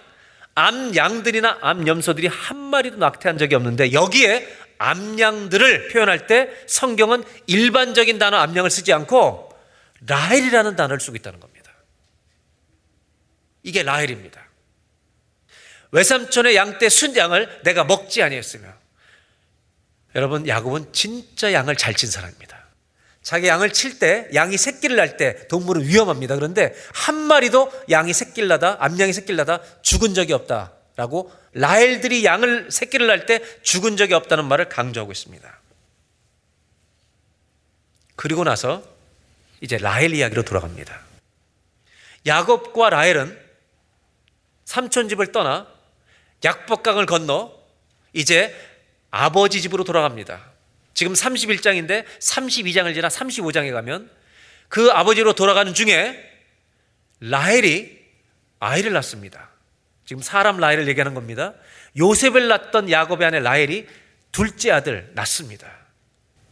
암 0.56 0.96
양들이나 0.96 1.60
암 1.62 1.88
염소들이 1.88 2.28
한 2.28 2.58
마리도 2.58 2.98
낙태한 2.98 3.38
적이 3.38 3.56
없는데 3.56 3.94
여기에 3.94 4.48
암양들을 4.78 5.90
표현할 5.90 6.26
때 6.26 6.50
성경은 6.68 7.24
일반적인 7.48 8.18
단어 8.18 8.38
암양을 8.38 8.70
쓰지 8.70 8.94
않고 8.94 9.50
라헬이라는 10.08 10.78
단어를 10.78 11.02
쓰고 11.02 11.18
있다는 11.18 11.42
겁니다. 11.42 11.74
이게 13.64 13.84
라헬입니다. 13.84 14.48
외삼촌의 15.92 16.56
양때 16.56 16.88
순양을 16.88 17.62
내가 17.64 17.84
먹지 17.84 18.24
아니했으며 18.24 18.74
여러분 20.16 20.48
야곱은 20.48 20.94
진짜 20.94 21.52
양을 21.52 21.76
잘 21.76 21.94
친 21.94 22.10
사람입니다. 22.10 22.59
자기 23.30 23.46
양을 23.46 23.74
칠 23.74 24.00
때 24.00 24.28
양이 24.34 24.58
새끼를 24.58 24.96
날 24.96 25.16
때 25.16 25.48
동물은 25.50 25.84
위험합니다. 25.84 26.34
그런데 26.34 26.74
한 26.96 27.14
마리도 27.14 27.72
양이 27.92 28.12
새끼를 28.12 28.48
나다 28.48 28.78
암양이 28.80 29.14
새끼를 29.14 29.36
나다 29.36 29.62
죽은 29.84 30.16
적이 30.16 30.34
없다 30.34 30.74
라고 30.96 31.32
라헬들이 31.54 32.26
양을 32.26 32.72
새끼를 32.72 33.06
날때 33.06 33.44
죽은 33.62 33.98
적이 33.98 34.16
없다는 34.16 34.46
말을 34.46 34.68
강조하고 34.70 35.12
있습니다. 35.12 35.60
그리고 38.16 38.44
나서 38.44 38.84
이제 39.62 39.78
라헬 39.78 40.16
이야기로 40.16 40.42
돌아갑니다. 40.42 41.00
야곱과 42.26 42.90
라헬은 42.90 43.40
삼촌 44.66 45.08
집을 45.08 45.32
떠나 45.32 45.68
약복강을 46.44 47.06
건너 47.06 47.54
이제 48.12 48.56
아버지 49.12 49.62
집으로 49.62 49.84
돌아갑니다. 49.84 50.49
지금 51.00 51.14
31장인데 51.14 52.04
32장을 52.20 52.94
지나 52.94 53.08
35장에 53.08 53.72
가면 53.72 54.12
그 54.68 54.92
아버지로 54.92 55.32
돌아가는 55.32 55.74
중에 55.74 56.22
라헬이 57.22 57.98
아이를 58.60 58.92
낳습니다. 58.92 59.50
지금 60.06 60.22
사람 60.22 60.58
라헬을 60.58 60.90
얘기하는 60.90 61.14
겁니다. 61.14 61.54
요셉을 61.98 62.50
낳던 62.50 62.92
야곱의 62.92 63.28
아내 63.28 63.40
라헬이 63.40 63.88
둘째 64.34 64.72
아들 64.72 65.10
낳습니다. 65.16 65.72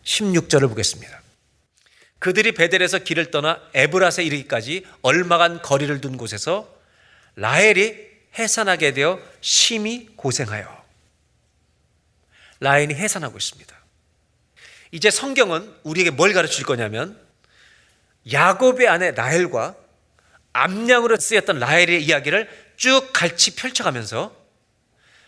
16절을 0.06 0.70
보겠습니다. 0.70 1.22
그들이 2.20 2.54
베델에서 2.54 3.00
길을 3.00 3.32
떠나 3.32 3.62
에브라스에 3.74 4.24
이르기까지 4.24 4.86
얼마간 5.02 5.62
거리를 5.62 6.00
둔 6.00 6.16
곳에서 6.16 6.74
라헬이 7.36 7.98
해산하게 8.40 8.94
되어 8.94 9.20
심히 9.42 10.08
고생하여 10.16 10.86
라헬이 12.62 12.96
해산하고 12.96 13.38
있습니다. 13.38 13.77
이제 14.92 15.10
성경은 15.10 15.74
우리에게 15.84 16.12
뭘 16.12 16.34
가르쳐 16.34 16.54
줄 16.54 16.66
거냐면 16.66 17.20
야곱의 18.32 18.88
아내 18.88 19.12
라헬과 19.12 19.76
암양으로 20.54 21.18
쓰였던 21.18 21.60
라헬의 21.60 22.04
이야기를 22.04 22.50
쭉 22.78 23.10
같이 23.14 23.56
펼쳐가면서 23.56 24.36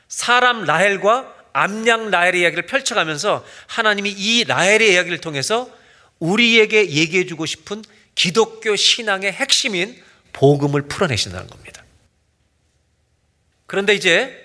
사람 0.07 0.63
라헬과 0.63 1.35
암양 1.53 2.09
라헬의 2.09 2.41
이야기를 2.41 2.65
펼쳐가면서 2.65 3.45
하나님이 3.67 4.11
이 4.11 4.43
라헬의 4.45 4.93
이야기를 4.93 5.19
통해서 5.19 5.69
우리에게 6.19 6.89
얘기해 6.89 7.25
주고 7.25 7.45
싶은 7.45 7.83
기독교 8.15 8.75
신앙의 8.75 9.31
핵심인 9.31 10.01
복음을 10.33 10.83
풀어내신다는 10.83 11.47
겁니다. 11.47 11.83
그런데 13.65 13.93
이제 13.93 14.35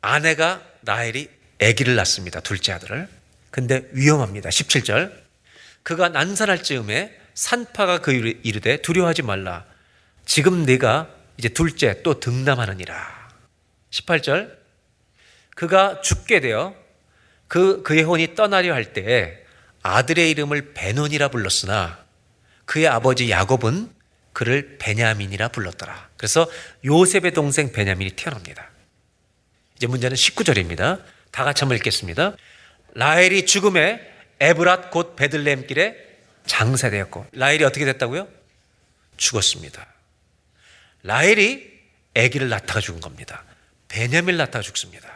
아내가 0.00 0.62
라헬이 0.82 1.28
아기를 1.60 1.94
낳습니다. 1.94 2.40
둘째 2.40 2.72
아들을. 2.72 3.21
근데 3.52 3.88
위험합니다. 3.92 4.48
17절. 4.48 5.12
그가 5.84 6.08
난산할 6.08 6.64
즈음에 6.64 7.16
산파가 7.34 7.98
그 7.98 8.12
이르되 8.42 8.82
두려워하지 8.82 9.22
말라. 9.22 9.64
지금 10.24 10.64
네가 10.64 11.08
이제 11.36 11.48
둘째 11.50 12.02
또 12.02 12.18
등남하느니라. 12.18 13.28
18절. 13.90 14.56
그가 15.54 16.00
죽게 16.00 16.40
되어 16.40 16.74
그 17.46 17.82
그의 17.82 18.02
혼이 18.02 18.34
떠나려 18.34 18.72
할 18.72 18.94
때에 18.94 19.36
아들의 19.82 20.30
이름을 20.30 20.72
베논이라 20.72 21.28
불렀으나 21.28 22.02
그의 22.64 22.88
아버지 22.88 23.30
야곱은 23.30 23.90
그를 24.32 24.78
베냐민이라 24.78 25.48
불렀더라. 25.48 26.08
그래서 26.16 26.48
요셉의 26.86 27.32
동생 27.34 27.70
베냐민이 27.70 28.12
태어납니다. 28.12 28.70
이제 29.76 29.86
문제는 29.86 30.16
19절입니다. 30.16 31.02
다 31.30 31.44
같이 31.44 31.60
한번 31.60 31.76
읽겠습니다. 31.76 32.34
라헬이 32.92 33.46
죽음에 33.46 34.00
에브랏 34.38 34.90
곧 34.90 35.16
베들레헴 35.16 35.66
길에 35.66 35.96
장사되었고 36.46 37.26
라헬이 37.32 37.64
어떻게 37.64 37.84
됐다고요? 37.84 38.28
죽었습니다. 39.16 39.86
라헬이 41.02 41.70
아기를 42.16 42.48
낳다가 42.48 42.80
죽은 42.80 43.00
겁니다. 43.00 43.44
베냐민 43.88 44.36
낳다가 44.36 44.62
죽습니다. 44.62 45.08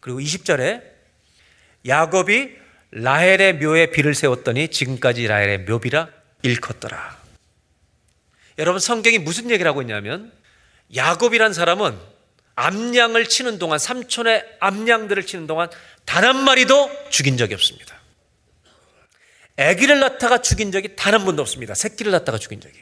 그리고 0.00 0.20
20절에 0.20 0.82
야곱이 1.86 2.56
라헬의 2.92 3.54
묘에 3.54 3.90
비를 3.90 4.14
세웠더니 4.14 4.68
지금까지 4.68 5.26
라헬의 5.26 5.58
묘비라 5.60 6.08
일컫더라. 6.42 7.16
여러분 8.58 8.80
성경이 8.80 9.18
무슨 9.18 9.50
얘기를 9.50 9.68
하고 9.68 9.82
있냐면 9.82 10.32
야곱이란 10.94 11.52
사람은 11.52 11.98
암양을 12.56 13.26
치는 13.28 13.58
동안 13.58 13.78
삼촌의 13.78 14.44
암양들을 14.60 15.24
치는 15.26 15.46
동안 15.46 15.70
단 16.04 16.24
한 16.24 16.42
마리도 16.44 16.90
죽인 17.10 17.36
적이 17.36 17.54
없습니다. 17.54 17.94
아기를 19.58 20.00
낳다가 20.00 20.42
죽인 20.42 20.72
적이 20.72 20.96
단 20.96 21.14
한 21.14 21.24
번도 21.24 21.42
없습니다. 21.42 21.74
새끼를 21.74 22.12
낳다가 22.12 22.38
죽인 22.38 22.60
적이. 22.60 22.74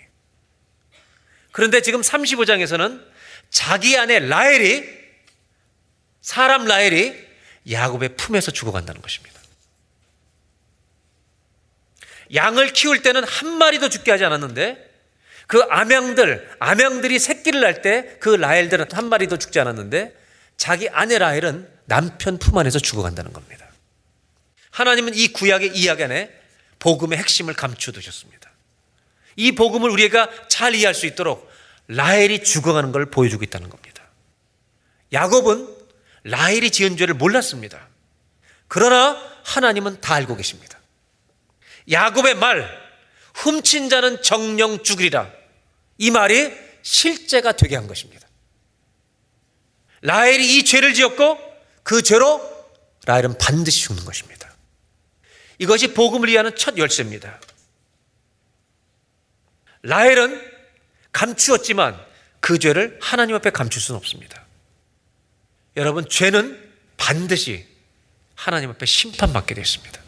그런데 1.53 1.83
지금 1.83 2.01
35장에서는 2.01 3.05
자기 3.51 3.97
아내 3.97 4.19
라헬이 4.19 4.85
사람 6.21 6.65
라헬이 6.65 7.15
야곱의 7.71 8.17
품에서 8.17 8.51
죽어간다는 8.51 9.01
것입니다. 9.03 9.41
양을 12.35 12.73
키울 12.73 13.03
때는 13.03 13.23
한 13.25 13.59
마리도 13.59 13.89
죽게 13.89 14.11
하지 14.11 14.25
않았는데 14.25 14.94
그그 15.55 15.67
암양들, 15.71 16.57
암양들이 16.59 17.21
새끼를 17.21 17.61
낳을 17.61 17.81
때 17.81 18.19
그 18.19 18.31
라헬들은 18.31 18.87
한 18.91 19.09
마리도 19.09 19.39
죽지 19.39 19.61
않았는데 19.61 20.13
자기 20.57 20.89
아내 20.89 21.19
라헬은 21.19 21.69
남편 21.85 22.39
품 22.39 22.59
안에서 22.59 22.81
죽어간다는 22.81 23.33
겁니다. 23.33 23.67
하나님은 24.71 25.15
이 25.15 25.29
구약의 25.29 25.77
이야기 25.77 26.03
안에 26.03 26.33
복음의 26.81 27.19
핵심을 27.19 27.55
감추두셨습니다. 27.55 28.51
이 29.37 29.53
복음을 29.53 29.91
우리가 29.91 30.29
잘 30.49 30.75
이해할 30.75 30.93
수 30.93 31.07
있도록 31.07 31.49
라헬이 31.87 32.43
죽어가는 32.43 32.91
걸 32.91 33.07
보여주고 33.07 33.45
있다는 33.45 33.71
겁니다. 33.71 34.03
야곱은 35.13 35.69
라헬이 36.25 36.73
지은 36.73 36.97
죄를 36.97 37.15
몰랐습니다. 37.15 37.87
그러나 38.67 39.17
하나님은 39.45 40.01
다 40.01 40.15
알고 40.15 40.35
계십니다. 40.35 40.81
야곱의 41.93 42.35
말, 42.35 42.69
훔친 43.35 43.89
자는 43.89 44.21
정령 44.21 44.83
죽으리라. 44.83 45.44
이 45.99 46.11
말이 46.11 46.53
실제가 46.83 47.53
되게 47.53 47.77
한 47.77 47.87
것입니다. 47.87 48.27
라헬이 50.03 50.59
이 50.59 50.65
죄를 50.65 50.95
지었고 50.95 51.39
그 51.83 52.03
죄로 52.03 52.41
라헬은 53.07 53.39
반드시 53.39 53.83
죽는 53.83 54.05
것입니다. 54.05 54.53
이것이 55.59 55.95
복음을 55.95 56.29
이해하는 56.29 56.57
첫 56.57 56.77
열쇠입니다. 56.77 57.41
라헬은 59.83 60.53
감추었지만 61.13 61.99
그 62.41 62.59
죄를 62.59 62.99
하나님 63.01 63.37
앞에 63.37 63.51
감출 63.51 63.81
수는 63.81 63.99
없습니다. 63.99 64.45
여러분, 65.77 66.09
죄는 66.09 66.73
반드시 66.97 67.67
하나님 68.35 68.71
앞에 68.71 68.85
심판받게 68.87 69.55
되었습니다. 69.55 70.03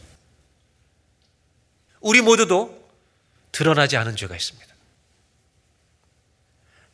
우리 2.00 2.20
모두도 2.20 2.86
드러나지 3.52 3.96
않은 3.96 4.16
죄가 4.16 4.36
있습니다. 4.36 4.75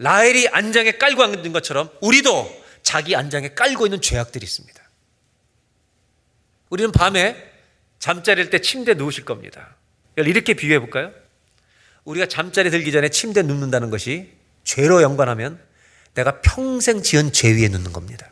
라헬이 0.03 0.49
안장에 0.49 0.93
깔고 0.93 1.23
앉은 1.23 1.53
것처럼 1.53 1.89
우리도 2.01 2.63
자기 2.83 3.15
안장에 3.15 3.51
깔고 3.55 3.87
있는 3.87 4.01
죄악들이 4.01 4.45
있습니다. 4.45 4.83
우리는 6.71 6.91
밤에 6.91 7.37
잠자리일 8.01 8.51
때 8.51 8.61
침대에 8.61 8.95
누우실 8.95 9.25
겁니다. 9.25 9.77
이렇게 10.17 10.55
비유해 10.55 10.81
볼까요? 10.81 11.13
우리가 12.05 12.27
잠자리 12.27 12.71
들기 12.71 12.91
전에 12.91 13.11
침대에 13.11 13.45
눕는다는 13.45 13.91
것이 13.91 14.33
죄로 14.65 15.03
연관하면 15.03 15.61
내가 16.15 16.41
평생 16.41 17.01
지은 17.03 17.33
죄 17.33 17.53
위에 17.53 17.69
눕는 17.69 17.93
겁니다. 17.93 18.29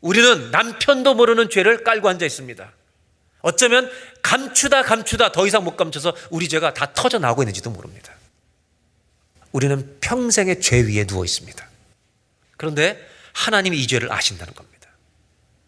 우리는 0.00 0.50
남편도 0.50 1.14
모르는 1.14 1.50
죄를 1.50 1.84
깔고 1.84 2.08
앉아 2.08 2.24
있습니다. 2.24 2.72
어쩌면 3.42 3.90
감추다 4.22 4.84
감추다 4.84 5.32
더 5.32 5.46
이상 5.46 5.64
못 5.64 5.76
감춰서 5.76 6.16
우리 6.30 6.48
죄가 6.48 6.72
다 6.72 6.92
터져 6.94 7.18
나오고 7.18 7.42
있는지도 7.42 7.70
모릅니다. 7.70 8.14
우리는 9.52 9.98
평생의 10.00 10.60
죄 10.60 10.80
위에 10.82 11.04
누워 11.06 11.24
있습니다. 11.24 11.68
그런데 12.56 12.98
하나님이 13.34 13.78
이 13.80 13.86
죄를 13.86 14.12
아신다는 14.12 14.54
겁니다. 14.54 14.88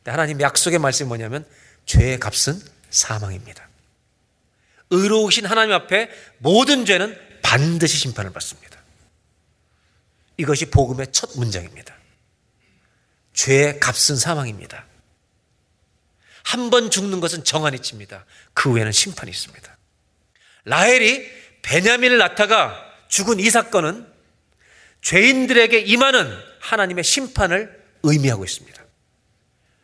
하나님 0.07 0.41
약속의 0.41 0.79
말씀이 0.79 1.09
뭐냐면 1.09 1.47
죄의 1.87 2.19
값은 2.21 2.61
사망입니다. 2.91 3.69
의로우신 4.91 5.47
하나님 5.47 5.75
앞에 5.75 6.11
모든 6.39 6.85
죄는 6.85 7.19
반드시 7.43 7.97
심판을 7.99 8.33
받습니다. 8.33 8.79
이것이 10.37 10.67
복음의 10.71 11.09
첫 11.13 11.31
문장입니다. 11.37 11.95
죄의 13.33 13.81
값은 13.81 14.17
사망입니다. 14.17 14.87
한 16.45 16.71
번 16.71 16.91
죽는 16.91 17.21
것은 17.21 17.43
정한이 17.43 17.81
칩니다. 17.81 18.27
그 18.53 18.71
후에는 18.71 18.93
심판이 18.93 19.31
있습니다. 19.31 19.77
라헬이 20.67 21.27
베냐민을 21.63 22.19
낳다가 22.19 22.84
죽은 23.15 23.39
이 23.39 23.49
사건은 23.49 24.05
죄인들에게 25.01 25.79
임하는 25.79 26.37
하나님의 26.59 27.05
심판을 27.05 27.81
의미하고 28.03 28.45
있습니다. 28.45 28.83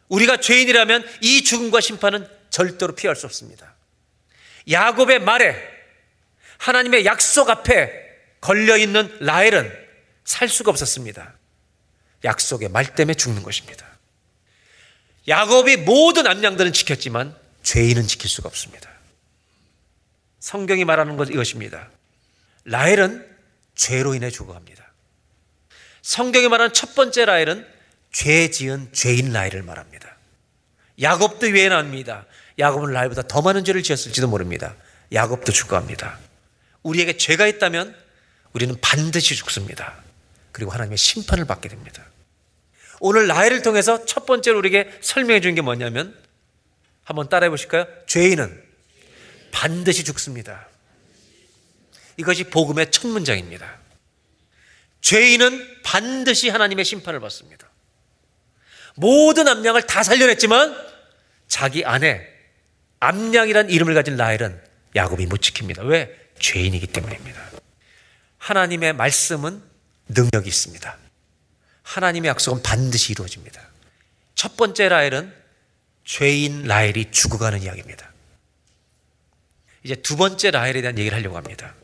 우리가 0.09 0.39
죄인이라면 0.39 1.07
이 1.23 1.45
죽음과 1.45 1.81
심판은 1.81 2.27
절대로 2.51 2.93
피할 2.97 3.15
수 3.15 3.27
없습니다. 3.27 3.77
야곱의 4.69 5.21
말에 5.21 5.57
하나님의 6.59 7.05
약속 7.05 7.51
앞에 7.51 7.93
걸려 8.41 8.77
있는 8.77 9.17
라헬은 9.21 9.73
살 10.25 10.49
수가 10.49 10.73
없었습니다. 10.73 11.33
약속의 12.25 12.69
말 12.71 12.97
때문에 12.97 13.15
죽는 13.15 13.45
것입니다. 13.45 13.87
야곱이 15.29 15.77
모든 15.77 16.27
암양들은 16.27 16.73
지켰지만 16.73 17.37
죄인은 17.63 18.09
지킬 18.09 18.29
수가 18.29 18.49
없습니다. 18.49 18.91
성경이 20.41 20.85
말하는 20.85 21.17
것 21.17 21.31
이것입니다. 21.31 21.91
라헬은 22.65 23.27
죄로 23.75 24.15
인해 24.15 24.31
죽어갑니다. 24.31 24.93
성경이 26.03 26.49
말하는 26.49 26.73
첫 26.73 26.95
번째 26.95 27.25
라헬은 27.25 27.67
죄 28.13 28.51
지은 28.51 28.91
죄인 28.93 29.33
라헬을 29.33 29.63
말합니다. 29.63 30.17
야곱도 31.01 31.49
유해합니다. 31.51 32.27
야곱은 32.59 32.93
라헬보다 32.93 33.23
더 33.23 33.43
많은 33.43 33.65
죄를 33.65 33.83
지었을지도 33.83 34.29
모릅니다. 34.29 34.75
야곱도 35.13 35.53
죽어갑니다. 35.53 36.19
우리에게 36.83 37.17
죄가 37.17 37.47
있다면 37.47 37.97
우리는 38.53 38.77
반드시 38.81 39.35
죽습니다. 39.37 39.95
그리고 40.53 40.71
하나님의 40.73 40.99
심판을 40.99 41.45
받게 41.45 41.69
됩니다. 41.69 42.05
오늘 43.01 43.27
라헬을 43.29 43.63
통해서 43.63 44.05
첫 44.05 44.27
번째로 44.27 44.59
우리에게 44.59 44.91
설명해 45.01 45.41
준게 45.41 45.63
뭐냐면 45.63 46.15
한번 47.05 47.29
따라해 47.29 47.49
보실까요? 47.49 47.87
죄인은 48.07 48.63
반드시 49.53 50.05
죽습니다. 50.05 50.69
이것이 52.21 52.45
복음의 52.45 52.91
첫 52.91 53.09
문장입니다. 53.09 53.79
죄인은 55.01 55.83
반드시 55.83 56.51
하나님의 56.51 56.85
심판을 56.85 57.19
받습니다. 57.21 57.69
모든 58.95 59.49
암양을 59.49 59.87
다 59.87 60.03
살려냈지만 60.03 60.77
자기 61.49 61.85
아내 61.85 62.27
암양이란 63.01 63.71
이름을 63.71 63.95
가진 63.95 64.17
라헬은 64.17 64.61
야곱이 64.95 65.27
못 65.27 65.41
지킵니다. 65.41 65.87
왜? 65.87 66.15
죄인이기 66.39 66.89
때문입니다. 66.89 67.41
하나님의 68.39 68.93
말씀은 68.93 69.63
능력이 70.09 70.49
있습니다. 70.49 70.99
하나님의 71.83 72.29
약속은 72.29 72.63
반드시 72.63 73.13
이루어집니다. 73.13 73.63
첫 74.35 74.57
번째 74.57 74.91
라헬은 74.91 75.35
죄인 76.05 76.65
라헬이 76.65 77.11
죽어가는 77.13 77.63
이야기입니다. 77.63 78.13
이제 79.83 79.95
두 79.95 80.17
번째 80.17 80.51
라헬에 80.51 80.83
대한 80.83 80.99
얘기를 80.99 81.17
하려고 81.17 81.37
합니다. 81.39 81.75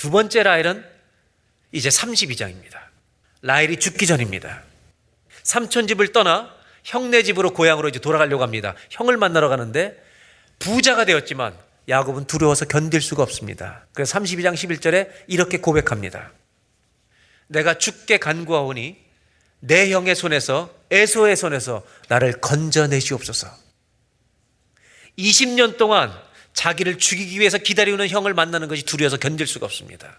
두 0.00 0.10
번째 0.10 0.42
라헬은 0.42 0.82
이제 1.72 1.90
32장입니다. 1.90 2.80
라헬이 3.42 3.78
죽기 3.78 4.06
전입니다. 4.06 4.62
삼촌 5.42 5.86
집을 5.86 6.12
떠나 6.12 6.54
형네 6.84 7.22
집으로 7.22 7.52
고향으로 7.52 7.86
이제 7.90 7.98
돌아가려고 7.98 8.42
합니다. 8.42 8.74
형을 8.88 9.18
만나러 9.18 9.50
가는데 9.50 10.02
부자가 10.58 11.04
되었지만 11.04 11.54
야곱은 11.90 12.24
두려워서 12.24 12.64
견딜 12.64 13.02
수가 13.02 13.22
없습니다. 13.22 13.84
그래서 13.92 14.18
32장 14.18 14.54
11절에 14.54 15.10
이렇게 15.26 15.58
고백합니다. 15.58 16.32
내가 17.48 17.76
죽게 17.76 18.16
간구하오니 18.16 18.96
내 19.60 19.90
형의 19.90 20.14
손에서 20.14 20.74
에소의 20.90 21.36
손에서 21.36 21.84
나를 22.08 22.40
건져내시옵소서. 22.40 23.48
20년 25.18 25.76
동안 25.76 26.10
자기를 26.54 26.98
죽이기 26.98 27.38
위해서 27.40 27.58
기다리는 27.58 28.06
형을 28.08 28.34
만나는 28.34 28.68
것이 28.68 28.84
두려워서 28.84 29.16
견딜 29.16 29.46
수가 29.46 29.66
없습니다. 29.66 30.18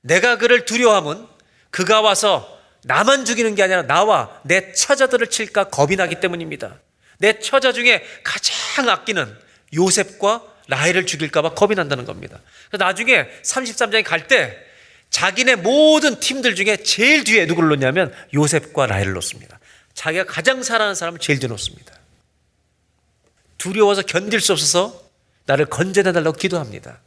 내가 0.00 0.38
그를 0.38 0.64
두려워함은 0.64 1.26
그가 1.70 2.00
와서 2.00 2.58
나만 2.84 3.24
죽이는 3.24 3.54
게 3.54 3.62
아니라 3.62 3.82
나와 3.82 4.40
내 4.44 4.72
처자들을 4.72 5.28
칠까 5.28 5.70
겁이 5.70 5.96
나기 5.96 6.20
때문입니다. 6.20 6.78
내 7.18 7.38
처자 7.40 7.72
중에 7.72 8.04
가장 8.22 8.88
아끼는 8.88 9.36
요셉과 9.74 10.42
라헬을 10.68 11.06
죽일까봐 11.06 11.54
겁이 11.54 11.74
난다는 11.74 12.04
겁니다. 12.04 12.40
나중에 12.72 13.28
33장에 13.42 14.04
갈 14.04 14.28
때 14.28 14.56
자기네 15.10 15.56
모든 15.56 16.18
팀들 16.20 16.54
중에 16.54 16.78
제일 16.78 17.24
뒤에 17.24 17.46
누구를 17.46 17.68
놓냐면 17.70 18.12
요셉과 18.34 18.86
라헬을 18.86 19.12
놓습니다. 19.14 19.58
자기가 19.94 20.24
가장 20.24 20.62
사랑하는 20.62 20.94
사람을 20.94 21.20
제일 21.20 21.38
뒤에 21.38 21.48
놓습니다. 21.48 21.94
두려워서 23.56 24.02
견딜 24.02 24.40
수 24.40 24.52
없어서 24.52 25.05
나를 25.46 25.66
건져내달라고 25.66 26.36
기도합니다. 26.36 27.00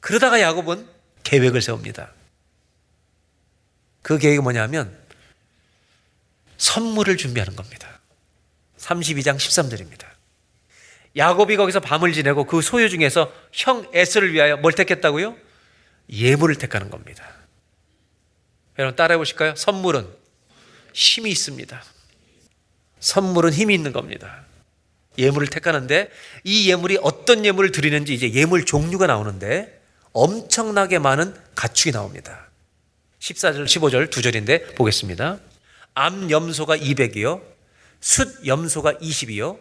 그러다가 0.00 0.40
야곱은 0.40 0.88
계획을 1.24 1.60
세웁니다. 1.60 2.12
그 4.02 4.18
계획이 4.18 4.40
뭐냐면 4.40 4.96
선물을 6.58 7.16
준비하는 7.16 7.56
겁니다. 7.56 8.00
32장 8.78 9.36
13절입니다. 9.36 10.06
야곱이 11.16 11.56
거기서 11.56 11.80
밤을 11.80 12.12
지내고 12.12 12.44
그 12.44 12.62
소유 12.62 12.88
중에서 12.88 13.32
형 13.52 13.88
에스를 13.92 14.32
위하여 14.32 14.56
뭘 14.56 14.72
택했다고요? 14.72 15.36
예물을 16.10 16.54
택하는 16.56 16.90
겁니다. 16.90 17.26
여러분 18.78 18.94
따라해 18.94 19.18
보실까요? 19.18 19.56
선물은 19.56 20.06
힘이 20.92 21.30
있습니다. 21.30 21.82
선물은 23.00 23.52
힘이 23.52 23.74
있는 23.74 23.92
겁니다. 23.92 24.45
예물을 25.18 25.48
택하는데 25.48 26.10
이 26.44 26.70
예물이 26.70 26.98
어떤 27.02 27.44
예물을 27.44 27.72
드리는지 27.72 28.14
이제 28.14 28.32
예물 28.32 28.64
종류가 28.64 29.06
나오는데 29.06 29.80
엄청나게 30.12 30.98
많은 30.98 31.34
가축이 31.54 31.92
나옵니다. 31.92 32.48
14절, 33.20 33.64
15절 33.66 34.10
두 34.10 34.22
절인데 34.22 34.74
보겠습니다. 34.74 35.38
암 35.94 36.30
염소가 36.30 36.76
200이요. 36.76 37.42
숫 38.00 38.46
염소가 38.46 38.94
20이요. 38.94 39.58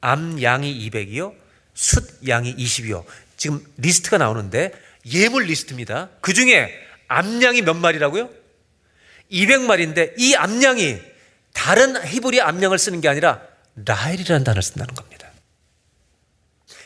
암 0.00 0.42
양이 0.42 0.88
200이요. 0.90 1.34
숫 1.74 2.26
양이 2.28 2.54
20이요. 2.56 3.04
지금 3.36 3.64
리스트가 3.76 4.18
나오는데 4.18 4.72
예물 5.06 5.44
리스트입니다. 5.44 6.08
그 6.20 6.32
중에 6.32 6.72
암 7.08 7.42
양이 7.42 7.62
몇 7.62 7.74
마리라고요? 7.74 8.30
200마리인데 9.30 10.14
이 10.18 10.34
암 10.34 10.62
양이 10.62 10.98
다른 11.52 12.02
히브리 12.06 12.40
암 12.40 12.62
양을 12.62 12.78
쓰는 12.78 13.00
게 13.00 13.08
아니라 13.08 13.40
라헬이라는 13.76 14.44
단어를 14.44 14.62
쓴다는 14.62 14.94
겁니다. 14.94 15.30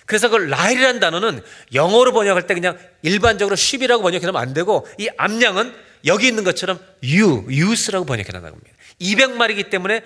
그래서 0.07 0.29
그 0.29 0.37
라헬이라는 0.37 0.99
단어는 0.99 1.43
영어로 1.73 2.13
번역할 2.13 2.47
때 2.47 2.55
그냥 2.55 2.77
일반적으로 3.03 3.55
sheep이라고 3.55 4.03
번역하면 4.03 4.37
안 4.37 4.53
되고 4.53 4.87
이 4.99 5.09
암양은 5.17 5.73
여기 6.07 6.27
있는 6.27 6.43
것처럼 6.43 6.81
ewe, 7.05 7.47
ewes라고 7.49 8.05
번역해 8.07 8.31
놨다는 8.33 8.51
겁니다. 8.51 8.77
200마리이기 9.01 9.71
때문에 9.71 10.03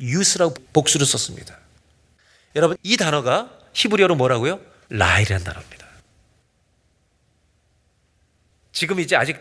ewes라고 0.00 0.54
복수를 0.72 1.06
썼습니다. 1.06 1.58
여러분 2.54 2.76
이 2.84 2.96
단어가 2.96 3.50
히브리어로 3.74 4.14
뭐라고요? 4.14 4.60
라헬이라는 4.90 5.44
단어입니다. 5.44 5.88
지금 8.72 9.00
이제 9.00 9.16
아직 9.16 9.40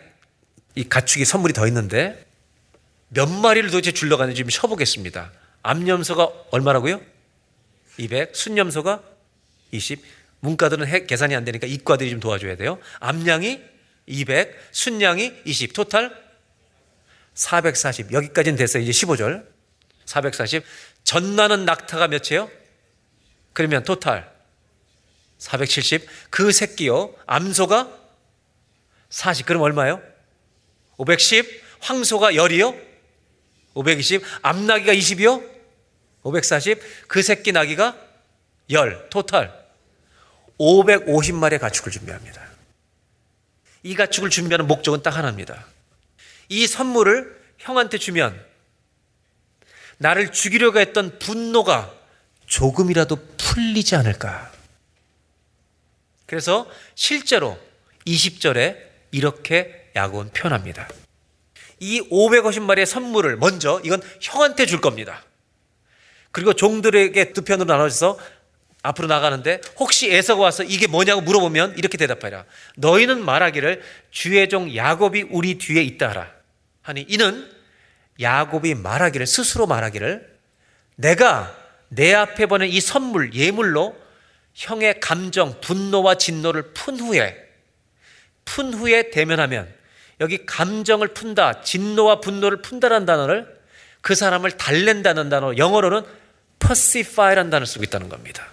이 0.73 0.89
가축이 0.89 1.25
선물이 1.25 1.53
더 1.53 1.67
있는데 1.67 2.25
몇 3.09 3.29
마리를 3.29 3.69
도대체 3.69 3.91
줄러 3.91 4.17
가는지 4.17 4.41
좀 4.41 4.49
쳐보겠습니다. 4.49 5.31
암염소가 5.67 6.31
얼마라고요? 6.51 7.01
200, 7.97 8.37
순염소가 8.37 9.03
20. 9.71 10.01
문과들은 10.39 10.87
해, 10.87 11.05
계산이 11.05 11.35
안 11.35 11.43
되니까 11.43 11.67
이과들이 11.67 12.09
좀 12.09 12.21
도와줘야 12.21 12.55
돼요. 12.55 12.79
암양이 13.01 13.59
200, 14.05 14.69
순양이 14.71 15.33
20. 15.43 15.73
토탈 15.73 16.15
440. 17.33 18.13
여기까지는 18.13 18.57
됐어요. 18.57 18.81
이제 18.81 18.91
15절. 18.91 19.45
440. 20.05 20.63
전나는 21.03 21.65
낙타가 21.65 22.07
몇이에요? 22.07 22.49
그러면 23.51 23.83
토탈 23.83 24.31
470. 25.37 26.07
그 26.29 26.53
새끼요. 26.53 27.13
암소가 27.25 27.91
40. 29.09 29.45
그럼 29.45 29.63
얼마요? 29.63 30.01
510. 30.95 31.61
황소가 31.81 32.35
열이요? 32.35 32.73
520. 33.73 34.23
암나기가 34.43 34.93
20이요? 34.93 35.56
540. 36.27 36.79
그 37.07 37.21
새끼 37.21 37.51
나기가 37.51 37.97
열. 38.71 39.09
토탈 39.09 39.53
550마리의 40.59 41.59
가축을 41.59 41.91
준비합니다. 41.91 42.41
이 43.83 43.95
가축을 43.95 44.29
준비하는 44.29 44.67
목적은 44.67 45.01
딱 45.03 45.15
하나입니다. 45.15 45.65
이 46.49 46.67
선물을 46.67 47.37
형한테 47.59 47.97
주면 47.97 48.43
나를 49.97 50.31
죽이려고 50.31 50.79
했던 50.79 51.17
분노가 51.19 51.93
조금이라도 52.45 53.17
풀리지 53.37 53.95
않을까. 53.95 54.51
그래서 56.25 56.69
실제로 56.95 57.57
20절에 58.05 58.77
이렇게 59.11 59.91
야고는 59.95 60.31
표현합니다. 60.33 60.87
이 61.79 62.01
550마리의 62.01 62.85
선물을 62.85 63.37
먼저 63.37 63.79
이건 63.83 64.01
형한테 64.21 64.65
줄 64.65 64.81
겁니다. 64.81 65.23
그리고 66.31 66.53
종들에게 66.53 67.33
두 67.33 67.41
편으로 67.43 67.65
나눠져서 67.65 68.19
앞으로 68.83 69.07
나가는데 69.07 69.61
혹시 69.77 70.11
에서가 70.11 70.43
와서 70.43 70.63
이게 70.63 70.87
뭐냐고 70.87 71.21
물어보면 71.21 71.77
이렇게 71.77 71.97
대답하라. 71.97 72.45
너희는 72.77 73.23
말하기를 73.23 73.81
주의 74.11 74.47
종 74.49 74.73
야곱이 74.75 75.25
우리 75.29 75.57
뒤에 75.57 75.81
있다 75.83 76.09
하라. 76.09 76.31
하니 76.81 77.05
이는 77.09 77.49
야곱이 78.21 78.75
말하기를 78.75 79.27
스스로 79.27 79.67
말하기를 79.67 80.37
내가 80.95 81.55
내 81.89 82.13
앞에 82.13 82.45
보낸 82.45 82.69
이 82.69 82.79
선물 82.79 83.33
예물로 83.33 83.95
형의 84.53 84.99
감정 84.99 85.59
분노와 85.61 86.15
진노를 86.15 86.73
푼 86.73 86.99
후에 86.99 87.35
푼 88.45 88.73
후에 88.73 89.11
대면하면 89.11 89.71
여기 90.19 90.45
감정을 90.45 91.09
푼다 91.09 91.61
진노와 91.61 92.21
분노를 92.21 92.61
푼다라는 92.61 93.05
단어를 93.05 93.57
그 94.01 94.15
사람을 94.15 94.51
달랜다는 94.51 95.29
단어 95.29 95.57
영어로는 95.57 96.03
pacify라는 96.59 97.49
단어를 97.49 97.67
쓰고 97.67 97.83
있다는 97.83 98.09
겁니다. 98.09 98.47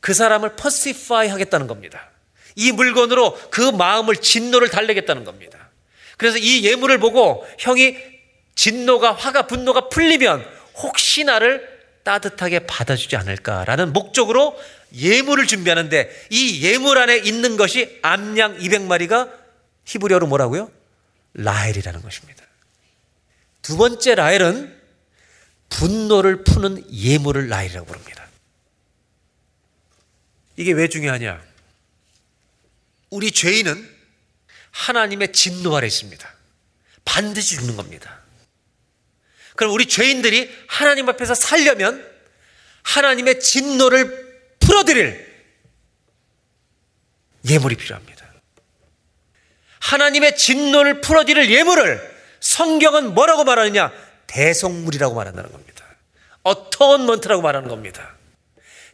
그 0.00 0.14
사람을 0.14 0.56
pacify 0.56 1.28
하겠다는 1.28 1.66
겁니다. 1.66 2.10
이 2.56 2.72
물건으로 2.72 3.38
그 3.50 3.60
마음을 3.60 4.16
진노를 4.16 4.68
달래겠다는 4.68 5.24
겁니다. 5.24 5.70
그래서 6.16 6.38
이 6.38 6.64
예물을 6.64 6.98
보고 6.98 7.46
형이 7.58 7.96
진노가 8.54 9.12
화가 9.12 9.46
분노가 9.46 9.88
풀리면 9.88 10.44
혹시 10.76 11.24
나를 11.24 11.70
따뜻하게 12.02 12.60
받아주지 12.60 13.16
않을까라는 13.16 13.92
목적으로 13.92 14.58
예물을 14.94 15.46
준비하는데 15.46 16.26
이 16.30 16.62
예물 16.62 16.98
안에 16.98 17.18
있는 17.18 17.56
것이 17.56 17.98
암양 18.02 18.58
200마리가 18.58 19.30
히브리어로 19.84 20.26
뭐라고요? 20.26 20.70
라헬이라는 21.34 22.02
것입니다. 22.02 22.44
두 23.62 23.76
번째 23.76 24.14
라헬은 24.16 24.81
분노를 25.78 26.44
푸는 26.44 26.84
예물을 26.92 27.48
라헬이라고 27.48 27.86
부릅니다. 27.86 28.26
이게 30.56 30.72
왜 30.72 30.88
중요하냐? 30.88 31.42
우리 33.10 33.30
죄인은 33.30 33.90
하나님의 34.70 35.32
진노 35.32 35.76
아래 35.76 35.86
있습니다. 35.86 36.32
반드시 37.04 37.56
죽는 37.56 37.76
겁니다. 37.76 38.20
그럼 39.56 39.72
우리 39.72 39.86
죄인들이 39.86 40.50
하나님 40.66 41.08
앞에서 41.08 41.34
살려면 41.34 42.06
하나님의 42.82 43.40
진노를 43.40 44.56
풀어드릴 44.60 45.32
예물이 47.48 47.76
필요합니다. 47.76 48.26
하나님의 49.80 50.36
진노를 50.36 51.00
풀어드릴 51.00 51.50
예물을 51.50 52.12
성경은 52.40 53.14
뭐라고 53.14 53.44
말하느냐? 53.44 53.92
대성물이라고 54.32 55.14
말한다는 55.14 55.52
겁니다. 55.52 55.84
어터먼트라고 56.42 57.42
말하는 57.42 57.68
겁니다. 57.68 58.16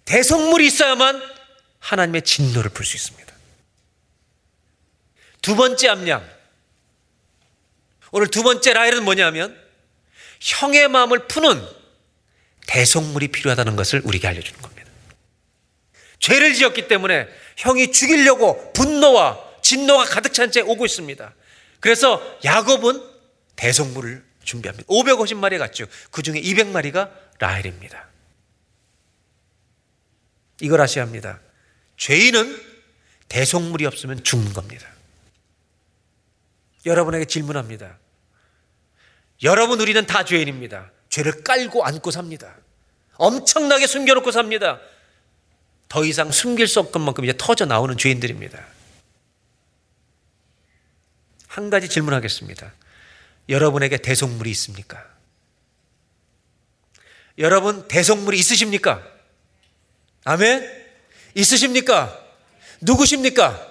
대속물이 0.04 0.66
있어야만 0.66 1.22
하나님의 1.78 2.22
진노를 2.22 2.70
풀 2.70 2.84
수 2.84 2.96
있습니다. 2.96 3.32
두 5.40 5.54
번째 5.54 5.88
암양. 5.88 6.28
오늘 8.10 8.26
두 8.28 8.42
번째 8.42 8.72
라헬은 8.72 9.04
뭐냐면 9.04 9.56
형의 10.40 10.88
마음을 10.88 11.28
푸는 11.28 11.64
대속물이 12.66 13.28
필요하다는 13.28 13.76
것을 13.76 14.02
우리에게 14.04 14.26
알려주는 14.26 14.60
겁니다. 14.60 14.90
죄를 16.18 16.54
지었기 16.54 16.88
때문에 16.88 17.28
형이 17.56 17.92
죽이려고 17.92 18.72
분노와 18.72 19.38
진노가 19.62 20.04
가득 20.04 20.34
찬 20.34 20.50
채 20.50 20.60
오고 20.62 20.84
있습니다. 20.84 21.32
그래서 21.80 22.20
야곱은 22.44 23.00
대속물을 23.56 24.27
준비합니다. 24.48 24.86
550마리 24.88 25.58
갔죠. 25.58 25.86
그 26.10 26.22
중에 26.22 26.40
200마리가 26.40 27.12
라헬입니다. 27.38 28.08
이걸 30.60 30.80
아셔야 30.80 31.04
합니다. 31.04 31.40
죄인은 31.98 32.58
대속물이 33.28 33.84
없으면 33.86 34.24
죽는 34.24 34.54
겁니다. 34.54 34.88
여러분에게 36.86 37.26
질문합니다. 37.26 37.98
여러분, 39.42 39.80
우리는 39.80 40.04
다 40.06 40.24
죄인입니다. 40.24 40.90
죄를 41.10 41.44
깔고 41.44 41.84
안고 41.84 42.10
삽니다. 42.10 42.56
엄청나게 43.16 43.86
숨겨놓고 43.86 44.30
삽니다. 44.32 44.80
더 45.88 46.04
이상 46.04 46.30
숨길 46.30 46.66
수 46.66 46.80
없을 46.80 47.00
만큼 47.00 47.24
이제 47.24 47.34
터져 47.36 47.66
나오는 47.66 47.96
죄인들입니다. 47.96 48.64
한 51.48 51.70
가지 51.70 51.88
질문하겠습니다. 51.88 52.72
여러분에게 53.48 53.98
대속물이 53.98 54.50
있습니까? 54.50 55.04
여러분 57.38 57.86
대속물이 57.88 58.38
있으십니까? 58.38 59.02
아멘? 60.24 60.68
있으십니까? 61.34 62.18
누구십니까? 62.80 63.66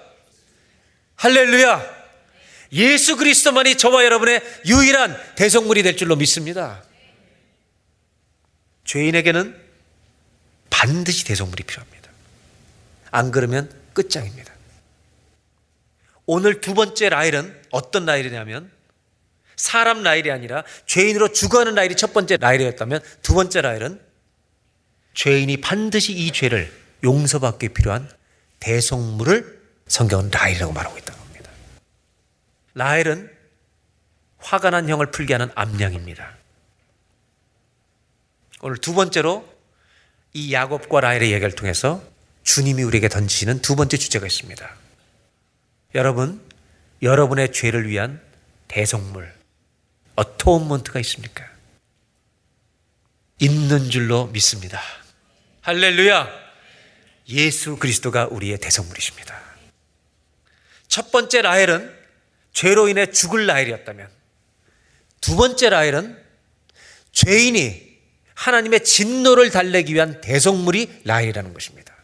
할렐루야! 1.16 1.98
예수 2.72 3.16
그리스도만이 3.16 3.76
저와 3.76 4.04
여러분의 4.04 4.42
유일한 4.66 5.16
대성물이 5.36 5.82
될 5.82 5.96
줄로 5.96 6.16
믿습니다. 6.16 6.82
죄인에게는 8.84 9.56
반드시 10.70 11.24
대성물이 11.24 11.62
필요합니다. 11.64 12.10
안 13.10 13.30
그러면 13.30 13.70
끝장입니다. 13.92 14.52
오늘 16.26 16.60
두 16.60 16.74
번째 16.74 17.08
라일은 17.08 17.62
어떤 17.70 18.04
라일이냐면 18.04 18.70
사람 19.58 20.02
라일이 20.02 20.30
아니라 20.30 20.62
죄인으로 20.86 21.32
죽어가는 21.32 21.74
라일이 21.74 21.96
첫 21.96 22.14
번째 22.14 22.38
라일이었다면 22.38 23.02
두 23.20 23.34
번째 23.34 23.60
라일은 23.60 24.00
죄인이 25.12 25.60
반드시 25.60 26.12
이 26.12 26.30
죄를 26.30 26.72
용서받기 27.04 27.70
필요한 27.70 28.08
대성물을 28.60 29.58
성경은 29.88 30.30
라헬이라고 30.30 30.72
말하고 30.72 30.96
있다는 30.96 31.18
겁니다. 31.18 31.50
라헬은 32.74 33.30
화가 34.38 34.70
난 34.70 34.88
형을 34.88 35.10
풀게 35.10 35.34
하는 35.34 35.50
암양입니다. 35.54 36.36
오늘 38.60 38.76
두 38.78 38.94
번째로 38.94 39.46
이 40.34 40.52
야곱과 40.52 41.00
라헬의 41.00 41.32
얘기를 41.32 41.52
통해서 41.52 42.02
주님이 42.44 42.84
우리에게 42.84 43.08
던지시는 43.08 43.60
두 43.60 43.74
번째 43.74 43.96
주제가 43.96 44.26
있습니다. 44.26 44.70
여러분, 45.96 46.40
여러분의 47.02 47.52
죄를 47.52 47.88
위한 47.88 48.20
대속물, 48.68 49.37
어토먼트가 50.18 50.98
있습니까? 51.00 51.44
있는 53.38 53.88
줄로 53.88 54.26
믿습니다. 54.26 54.80
할렐루야! 55.60 56.28
예수 57.28 57.76
그리스도가 57.76 58.26
우리의 58.26 58.58
대성물이십니다. 58.58 59.40
첫 60.88 61.12
번째 61.12 61.42
라헬은 61.42 61.96
죄로 62.52 62.88
인해 62.88 63.12
죽을 63.12 63.46
라헬이었다면 63.46 64.08
두 65.20 65.36
번째 65.36 65.70
라헬은 65.70 66.20
죄인이 67.12 67.86
하나님의 68.34 68.82
진노를 68.82 69.50
달래기 69.50 69.94
위한 69.94 70.20
대성물이 70.20 71.02
라헬이라는 71.04 71.54
것입니다. 71.54 71.94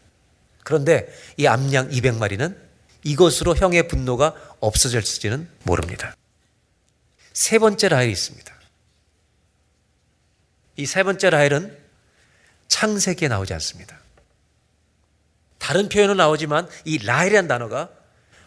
그런데 0.63 1.13
이 1.35 1.47
암양 1.47 1.89
200마리는 1.89 2.55
이것으로 3.03 3.55
형의 3.55 3.87
분노가 3.87 4.35
없어질지는 4.61 5.49
모릅니다. 5.63 6.15
세 7.35 7.59
번째 7.59 7.89
라헬이 7.89 8.11
있습니다. 8.13 8.55
이 10.77 10.85
세 10.85 11.03
번째 11.03 11.29
라헬은 11.29 11.77
창세기에 12.69 13.27
나오지 13.27 13.53
않습니다. 13.53 13.99
다른 15.57 15.89
표현은 15.89 16.17
나오지만 16.17 16.67
이 16.85 16.97
라헬이라는 17.05 17.47
단어가 17.47 17.89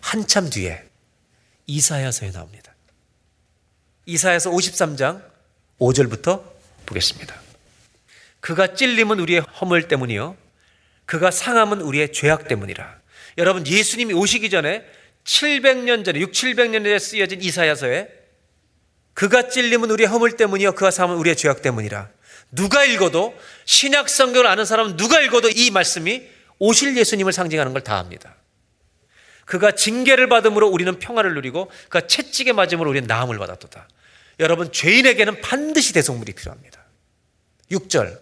한참 0.00 0.48
뒤에 0.48 0.82
이사야서에 1.66 2.32
나옵니다. 2.32 2.74
이사야서 4.06 4.50
53장 4.50 5.22
5절부터 5.78 6.42
보겠습니다. 6.86 7.38
그가 8.40 8.74
찔림은 8.74 9.20
우리의 9.20 9.40
허물 9.40 9.88
때문이요. 9.88 10.36
그가 11.04 11.30
상함은 11.30 11.82
우리의 11.82 12.12
죄악 12.12 12.48
때문이라. 12.48 13.00
여러분, 13.36 13.66
예수님이 13.66 14.14
오시기 14.14 14.48
전에 14.48 14.84
700년 15.24 16.04
전에, 16.06 16.20
6, 16.20 16.32
700년 16.32 16.84
전에 16.84 16.98
쓰여진 16.98 17.42
이사야서에 17.42 18.17
그가 19.18 19.48
찔림은 19.48 19.90
우리의 19.90 20.06
허물 20.06 20.36
때문이요. 20.36 20.76
그가 20.76 20.92
상함은 20.92 21.18
우리의 21.18 21.34
죄악 21.34 21.60
때문이라. 21.60 22.08
누가 22.52 22.84
읽어도 22.84 23.36
신약 23.64 24.08
성경을 24.08 24.46
아는 24.46 24.64
사람은 24.64 24.96
누가 24.96 25.20
읽어도 25.20 25.48
이 25.50 25.72
말씀이 25.72 26.22
오실 26.60 26.96
예수님을 26.96 27.32
상징하는 27.32 27.72
걸 27.72 27.82
다 27.82 27.98
압니다. 27.98 28.36
그가 29.44 29.72
징계를 29.72 30.28
받음으로 30.28 30.68
우리는 30.68 30.96
평화를 31.00 31.34
누리고 31.34 31.68
그가 31.88 32.06
채찍에 32.06 32.52
맞음으로 32.52 32.90
우리는 32.90 33.08
나음을 33.08 33.36
받았도다. 33.38 33.88
여러분 34.38 34.70
죄인에게는 34.70 35.40
반드시 35.40 35.92
대속물이 35.94 36.34
필요합니다. 36.34 36.80
6절 37.72 38.20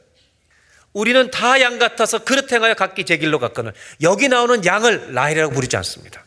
우리는 0.95 1.31
다 1.31 1.61
양 1.61 1.79
같아서 1.79 2.21
그릇 2.25 2.51
행하여 2.51 2.73
각기 2.73 3.05
제 3.05 3.19
길로 3.19 3.39
갔거늘 3.39 3.75
여기 4.01 4.29
나오는 4.29 4.65
양을 4.65 5.13
라헬이라고 5.13 5.53
부르지 5.53 5.77
않습니다. 5.77 6.25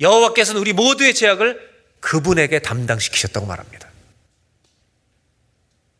여호와께서는 0.00 0.60
우리 0.60 0.72
모두의 0.72 1.14
죄악을 1.14 1.69
그분에게 2.00 2.60
담당시키셨다고 2.60 3.46
말합니다. 3.46 3.88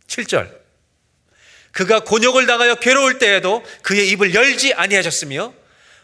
7절. 0.07 0.61
그가 1.73 2.01
곤욕을 2.01 2.47
당하여 2.47 2.75
괴로울 2.77 3.19
때에도 3.19 3.63
그의 3.83 4.11
입을 4.11 4.35
열지 4.35 4.75
아니하셨으며 4.75 5.55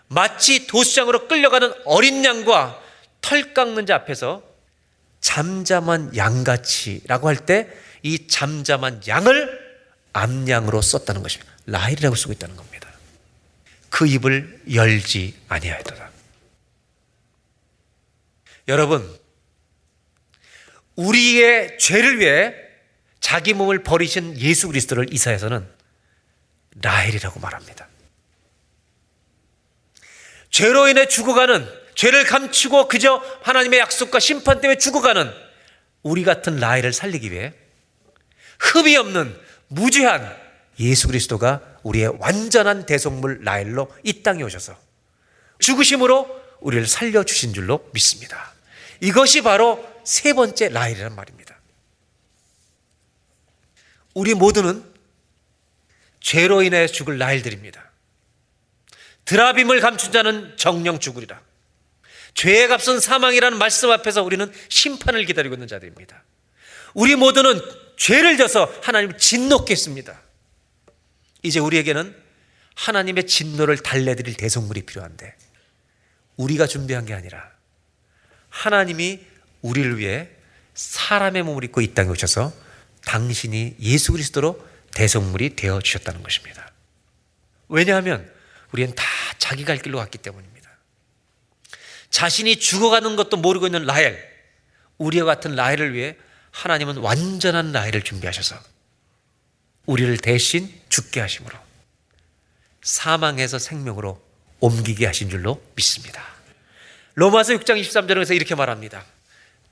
마치 0.09 0.67
도수장으로 0.69 1.27
끌려가는 1.27 1.73
어린 1.85 2.25
양과 2.25 2.81
털 3.21 3.53
깎는 3.53 3.87
자 3.87 3.97
앞에서 3.97 4.43
잠잠한 5.21 6.17
양같이라고 6.17 7.29
할 7.29 7.37
때 7.47 7.87
이 8.07 8.29
잠잠한 8.29 9.03
양을 9.09 9.67
암양으로 10.13 10.81
썼다는 10.81 11.25
것입니다. 11.25 11.53
라헬이라고 11.67 12.15
쓰고 12.15 12.33
있다는 12.35 12.55
겁니다. 12.55 12.89
그 13.91 14.07
입을 14.07 14.63
열지 14.73 15.35
아니하였더라. 15.49 16.09
여러분, 18.69 19.19
우리의 20.97 21.79
죄를 21.79 22.19
위해 22.21 22.55
자기 23.21 23.55
몸을 23.55 23.83
버리신 23.83 24.39
예수 24.39 24.69
그리스도를 24.69 25.13
이사에서는 25.13 25.67
라헬이라고 26.83 27.41
말합니다. 27.41 27.89
죄로 30.51 30.89
인해 30.89 31.07
죽어가는 31.07 31.67
죄를 31.95 32.25
감추고 32.25 32.89
그저 32.89 33.23
하나님의 33.43 33.81
약속과 33.81 34.21
심판 34.21 34.61
때문에 34.61 34.79
죽어가는 34.79 35.33
우리 36.03 36.25
같은 36.25 36.57
라헬을 36.57 36.93
살리기 36.93 37.33
위해 37.33 37.53
흠이 38.59 38.97
없는 38.97 39.39
무죄한 39.69 40.37
예수 40.79 41.09
그리스도가 41.09 41.63
우리의 41.83 42.13
완전한 42.19 42.87
대속물 42.87 43.41
라헬로 43.45 43.91
이 44.03 44.23
땅에 44.23 44.43
오셔서 44.43 44.77
죽으심으로 45.59 46.43
우리를 46.61 46.87
살려 46.87 47.25
주신 47.25 47.55
줄로 47.55 47.89
믿습니다. 47.93 48.53
이것이 49.01 49.43
바로 49.43 49.85
세 50.07 50.33
번째 50.35 50.69
라헬이란 50.69 51.17
말입니다. 51.17 51.59
우리 54.15 54.35
모두는 54.35 54.85
죄로 56.21 56.63
인해 56.63 56.87
죽을 56.87 57.19
라헬들입니다. 57.19 57.91
드라빔을 59.25 59.81
감춘 59.81 60.13
자는 60.13 60.57
정령 60.57 61.01
죽으리라. 61.01 61.43
죄의 62.35 62.69
값은 62.69 63.01
사망이라는 63.01 63.59
말씀 63.59 63.91
앞에서 63.91 64.23
우리는 64.23 64.51
심판을 64.69 65.25
기다리고 65.25 65.57
있는 65.57 65.67
자들입니다. 65.67 66.23
우리 66.95 67.17
모두는 67.17 67.61
죄를 67.97 68.37
져서 68.37 68.73
하나님을 68.83 69.19
진노케 69.19 69.73
했습니다. 69.73 70.23
이제 71.43 71.59
우리에게는 71.59 72.17
하나님의 72.77 73.27
진노를 73.27 73.79
달래드릴 73.79 74.37
대속물이 74.37 74.83
필요한데 74.83 75.35
우리가 76.37 76.69
준비한 76.69 77.07
게 77.07 77.15
아니라 77.15 77.51
하나님이 78.51 79.35
우리를 79.63 79.99
위해 79.99 80.29
사람의 80.75 81.43
몸을 81.43 81.65
입고 81.65 81.81
이 81.81 81.95
땅에 81.95 82.09
오셔서 82.11 82.53
당신이 83.05 83.77
예수 83.81 84.13
그리스도로 84.13 84.65
대성물이 84.93 85.57
되어 85.57 85.81
주셨다는 85.81 86.23
것입니다. 86.23 86.71
왜냐하면 87.69 88.31
우리는 88.73 88.95
다 88.95 89.05
자기 89.39 89.65
갈 89.65 89.79
길로 89.79 89.99
갔기 89.99 90.19
때문입니다. 90.19 90.71
자신이 92.11 92.57
죽어가는 92.57 93.17
것도 93.17 93.37
모르고 93.37 93.67
있는 93.67 93.85
라헬, 93.85 94.19
우리와 94.99 95.27
같은 95.27 95.55
라헬을 95.55 95.95
위해 95.95 96.17
하나님은 96.51 96.99
완전한 96.99 97.73
라헬을 97.73 98.03
준비하셔서 98.03 98.59
우리를 99.87 100.17
대신 100.19 100.73
죽게 100.89 101.21
하심으로 101.21 101.57
사망에서 102.83 103.59
생명으로 103.59 104.23
옮기게 104.61 105.07
하신 105.07 105.29
줄로 105.29 105.63
믿습니다. 105.75 106.25
로마서 107.15 107.55
6장 107.55 107.81
23절에서 107.81 108.35
이렇게 108.35 108.55
말합니다. 108.55 109.05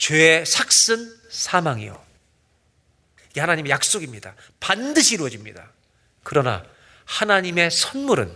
죄의 0.04 0.44
삭슨 0.44 1.10
사망이요. 1.30 1.98
이 3.36 3.40
하나님의 3.40 3.70
약속입니다. 3.70 4.34
반드시 4.60 5.14
이루어집니다. 5.14 5.72
그러나 6.22 6.62
하나님의 7.06 7.70
선물은 7.70 8.30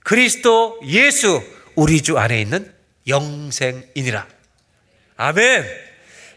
그리스도 0.00 0.80
예수 0.86 1.42
우리 1.74 2.00
주 2.00 2.16
안에 2.16 2.40
있는 2.40 2.74
영생이니라. 3.06 4.26
아멘. 5.18 5.66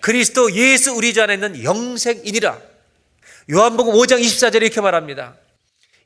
그리스도 0.01 0.53
예수 0.53 0.91
우리 0.91 1.13
주 1.13 1.21
안에 1.21 1.35
있는 1.35 1.63
영생이니라. 1.63 2.59
요한복음 3.51 3.93
5장 3.93 4.21
24절에 4.21 4.63
이렇게 4.63 4.81
말합니다. 4.81 5.37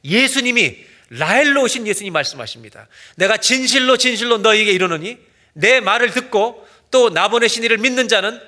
예수님이 0.04 0.86
라헬로 1.10 1.64
오신 1.64 1.88
예수님 1.88 2.14
말씀하십니다. 2.14 2.88
내가 3.16 3.38
진실로 3.38 3.98
진실로 3.98 4.38
너희에게 4.38 4.72
이르노니 4.72 5.18
내 5.54 5.80
말을 5.80 6.12
듣고 6.12 6.64
또 6.96 7.10
나 7.10 7.28
보내신 7.28 7.64
이를 7.66 7.78
믿는 7.78 8.08
자는 8.08 8.40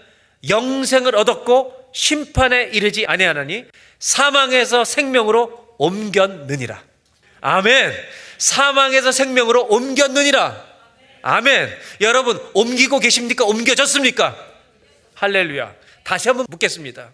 영생을 0.47 1.17
얻었고 1.17 1.89
심판에 1.93 2.69
이르지 2.71 3.05
아니하나니 3.05 3.65
사망에서 3.99 4.85
생명으로 4.85 5.75
옮겼느니라. 5.77 6.81
아멘. 7.41 7.93
사망에서 8.37 9.11
생명으로 9.11 9.65
옮겼느니라. 9.65 10.65
아멘. 11.23 11.77
여러분 11.99 12.41
옮기고 12.53 12.99
계십니까? 12.99 13.43
옮겨졌습니까? 13.43 14.37
할렐루야. 15.15 15.73
다시 16.05 16.29
한번 16.29 16.45
묻겠습니다. 16.49 17.09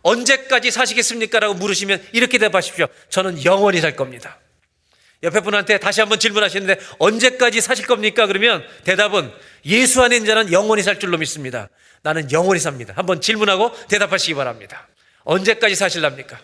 언제까지 0.00 0.70
사시겠습니까? 0.70 1.40
라고 1.40 1.52
물으시면 1.52 2.02
이렇게 2.12 2.38
대답하십시오. 2.38 2.86
저는 3.10 3.44
영원히 3.44 3.80
살 3.82 3.94
겁니다. 3.94 4.38
옆에 5.22 5.40
분한테 5.40 5.78
다시 5.78 6.00
한번 6.00 6.18
질문하시는데 6.18 6.80
언제까지 6.98 7.60
사실 7.60 7.86
겁니까? 7.86 8.26
그러면 8.26 8.64
대답은 8.84 9.32
예수 9.64 10.02
안에 10.02 10.16
있는 10.16 10.26
자는 10.26 10.52
영원히 10.52 10.82
살 10.82 10.98
줄로 11.00 11.18
믿습니다. 11.18 11.68
나는 12.02 12.30
영원히 12.30 12.60
삽니다. 12.60 12.92
한번 12.96 13.20
질문하고 13.20 13.72
대답하시기 13.88 14.34
바랍니다. 14.34 14.88
언제까지 15.24 15.74
사실랍니까? 15.74 16.38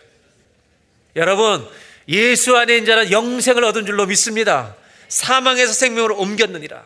여러분, 1.16 1.66
예수 2.08 2.56
안에 2.56 2.76
있는 2.76 2.86
자는 2.86 3.10
영생을 3.12 3.62
얻은 3.64 3.86
줄로 3.86 4.06
믿습니다. 4.06 4.74
사망에서 5.08 5.72
생명으로 5.72 6.18
옮겼느니라. 6.18 6.84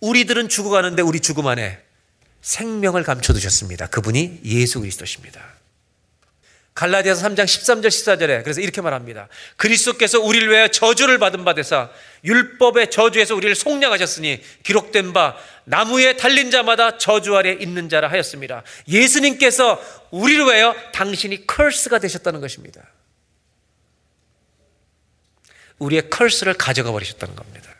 우리들은 0.00 0.48
죽어가는데 0.48 1.02
우리 1.02 1.20
죽음 1.20 1.46
안에 1.46 1.82
생명을 2.40 3.02
감춰두셨습니다. 3.02 3.88
그분이 3.88 4.40
예수 4.44 4.80
그리스도십니다. 4.80 5.55
갈라디아서 6.76 7.26
3장 7.26 7.44
13절 7.46 7.86
14절에 7.86 8.44
그래서 8.44 8.60
이렇게 8.60 8.82
말합니다. 8.82 9.28
그리스도께서 9.56 10.20
우리를 10.20 10.50
위하여 10.50 10.68
저주를 10.68 11.18
받은 11.18 11.42
바 11.42 11.54
되사 11.54 11.90
율법의 12.22 12.90
저주에서 12.90 13.34
우리를 13.34 13.54
속량하셨으니 13.54 14.42
기록된 14.62 15.14
바 15.14 15.38
나무에 15.64 16.18
달린 16.18 16.50
자마다 16.50 16.98
저주 16.98 17.34
아래 17.34 17.52
있는 17.52 17.88
자라 17.88 18.10
하였습니다. 18.10 18.62
예수님께서 18.88 19.82
우리를 20.10 20.44
위하여 20.44 20.76
당신이 20.92 21.46
컬스가 21.46 21.98
되셨다는 21.98 22.42
것입니다. 22.42 22.82
우리의 25.78 26.10
컬스를 26.10 26.54
가져가 26.54 26.92
버리셨다는 26.92 27.34
겁니다. 27.36 27.74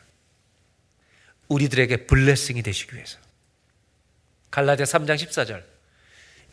우리들에게 1.48 2.06
블레싱이 2.06 2.62
되시기 2.62 2.94
위해서. 2.94 3.18
갈라디아 4.50 4.86
3장 4.86 5.16
14절. 5.16 5.62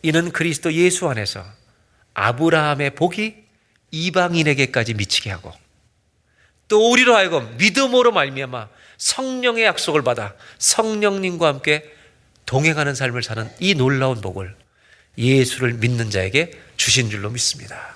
이는 0.02 0.34
그리스도 0.34 0.74
예수 0.74 1.08
안에서 1.08 1.63
아브라함의 2.14 2.96
복이 2.96 3.44
이방인에게까지 3.92 4.94
미치게 4.94 5.30
하고 5.32 5.52
또 6.68 6.92
우리로 6.92 7.16
하여금 7.16 7.56
믿음으로 7.58 8.12
말미암아 8.12 8.70
성령의 8.98 9.66
약속을 9.66 10.02
받아 10.04 10.36
성령님과 10.60 11.48
함께 11.48 11.92
동행하는 12.46 12.96
삶을 12.96 13.24
사는 13.24 13.50
이 13.60 13.76
놀라운 13.76 14.22
복을 14.22 14.56
예수를 15.18 15.74
믿는 15.74 16.10
자에게 16.10 16.52
주신 16.78 17.10
줄로 17.10 17.30
믿습니다. 17.30 17.96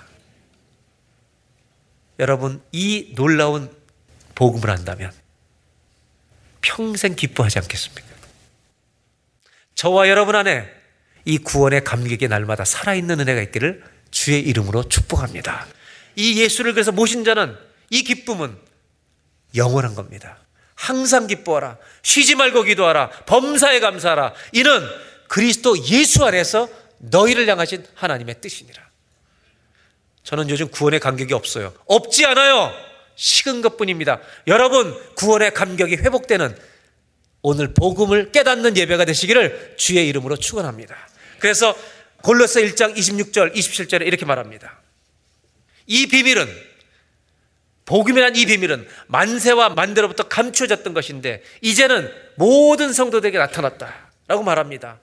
여러분, 2.18 2.62
이 2.72 3.12
놀라운 3.14 3.70
복음을 4.34 4.70
한다면 4.70 5.12
평생 6.60 7.14
기뻐하지 7.14 7.58
않겠습니까? 7.60 8.08
저와 9.74 10.08
여러분 10.08 10.34
안에 10.34 10.68
이 11.24 11.38
구원의 11.38 11.84
감격이 11.84 12.28
날마다 12.28 12.64
살아있는 12.64 13.20
은혜가 13.20 13.40
있기를 13.42 13.84
주의 14.10 14.40
이름으로 14.40 14.88
축복합니다. 14.88 15.66
이 16.16 16.40
예수를 16.40 16.72
그래서 16.72 16.92
모신 16.92 17.24
자는 17.24 17.56
이 17.90 18.02
기쁨은 18.02 18.56
영원한 19.56 19.94
겁니다. 19.94 20.38
항상 20.74 21.26
기뻐하라. 21.26 21.78
쉬지 22.02 22.34
말고 22.34 22.62
기도하라. 22.62 23.10
범사에 23.26 23.80
감사하라. 23.80 24.34
이는 24.52 24.88
그리스도 25.28 25.76
예수 25.86 26.24
안에서 26.24 26.68
너희를 26.98 27.48
향하신 27.48 27.84
하나님의 27.94 28.40
뜻이니라. 28.40 28.88
저는 30.22 30.50
요즘 30.50 30.68
구원의 30.68 31.00
감격이 31.00 31.34
없어요. 31.34 31.72
없지 31.86 32.26
않아요. 32.26 32.72
식은 33.16 33.62
것 33.62 33.76
뿐입니다. 33.76 34.20
여러분, 34.46 34.94
구원의 35.14 35.54
감격이 35.54 35.96
회복되는 35.96 36.56
오늘 37.42 37.72
복음을 37.74 38.30
깨닫는 38.30 38.76
예배가 38.76 39.04
되시기를 39.04 39.74
주의 39.76 40.06
이름으로 40.08 40.36
축원합니다. 40.36 40.96
그래서 41.38 41.74
골로새 42.22 42.62
1장 42.64 42.96
26절, 42.96 43.54
27절에 43.54 44.06
이렇게 44.06 44.24
말합니다. 44.24 44.80
이 45.86 46.06
비밀은 46.06 46.46
복음이란 47.84 48.36
이 48.36 48.44
비밀은 48.44 48.86
만세와 49.06 49.70
만대로부터 49.70 50.24
감춰졌던 50.24 50.92
것인데 50.92 51.42
이제는 51.62 52.12
모든 52.36 52.92
성도들에게 52.92 53.38
나타났다라고 53.38 54.42
말합니다. 54.42 55.00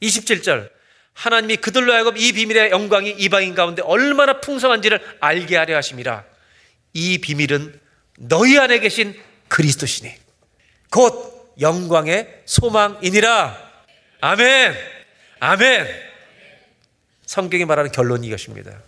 27절 0.00 0.70
하나님이 1.12 1.56
그들로 1.56 1.92
하여금 1.92 2.16
이 2.16 2.32
비밀의 2.32 2.70
영광이 2.70 3.10
이방인 3.18 3.54
가운데 3.54 3.82
얼마나 3.82 4.40
풍성한지를 4.40 5.18
알게 5.20 5.56
하려 5.56 5.76
하심이라. 5.76 6.24
이 6.94 7.18
비밀은 7.18 7.78
너희 8.18 8.58
안에 8.58 8.78
계신 8.78 9.14
그리스도시니 9.48 10.10
곧 10.90 11.54
영광의 11.60 12.42
소망이니라. 12.46 13.72
아멘. 14.22 14.74
아멘. 15.40 16.11
성경이 17.32 17.64
말하는 17.64 17.90
결론이 17.92 18.26
이것입니다. 18.26 18.82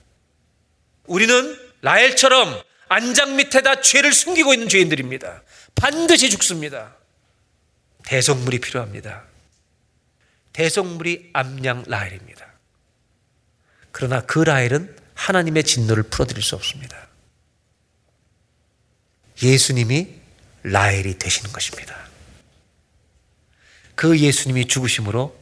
우리는 1.07 1.59
라헬처럼 1.81 2.63
안장 2.91 3.37
밑에다 3.37 3.81
죄를 3.81 4.13
숨기고 4.13 4.53
있는 4.53 4.69
죄인들입니다. 4.69 5.43
반드시 5.75 6.29
죽습니다. 6.29 6.95
대속물이 8.05 8.61
필요합니다. 8.61 9.25
대속물이 10.53 11.31
암양 11.33 11.85
라헬입니다. 11.87 12.47
그러나 13.93 14.21
그 14.21 14.41
라헬은 14.41 14.95
하나님의 15.15 15.65
진노를 15.65 16.03
풀어드릴 16.03 16.43
수 16.43 16.55
없습니다. 16.55 17.09
예수님이 19.43 20.21
라헬이 20.65 21.17
되시는 21.17 21.51
것입니다. 21.51 21.97
그 23.95 24.19
예수님이 24.19 24.67
죽으심으로 24.69 25.35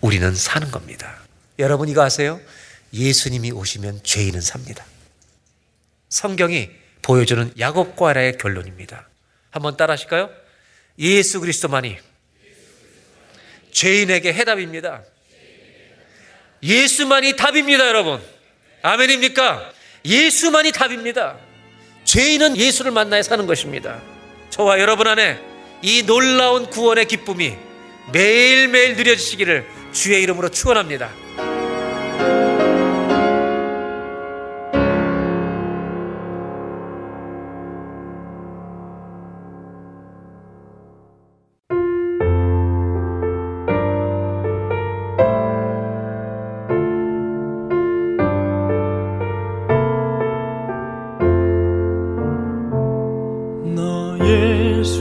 우리는 0.00 0.34
사는 0.34 0.68
겁니다. 0.72 1.21
여러분 1.62 1.88
이거 1.88 2.02
아세요? 2.02 2.40
예수님이 2.92 3.52
오시면 3.52 4.02
죄인은 4.02 4.40
삽니다. 4.40 4.84
성경이 6.08 6.68
보여주는 7.02 7.52
야곱과 7.56 8.14
라의 8.14 8.36
결론입니다. 8.36 9.08
한번 9.52 9.76
따라 9.76 9.92
하실까요? 9.92 10.28
예수 10.98 11.38
그리스도만이 11.38 11.98
죄인에게 13.70 14.32
해답입니다. 14.32 15.04
예수만이 16.64 17.36
답입니다, 17.36 17.86
여러분. 17.86 18.20
아멘입니까? 18.82 19.72
예수만이 20.04 20.72
답입니다. 20.72 21.38
죄인은 22.04 22.56
예수를 22.56 22.90
만나야 22.90 23.22
사는 23.22 23.46
것입니다. 23.46 24.02
저와 24.50 24.80
여러분 24.80 25.06
안에 25.06 25.40
이 25.80 26.02
놀라운 26.02 26.68
구원의 26.68 27.06
기쁨이 27.06 27.56
매일매일 28.12 28.96
누려지시기를 28.96 29.64
주의 29.92 30.20
이름으로 30.22 30.48
축원합니다. 30.48 31.21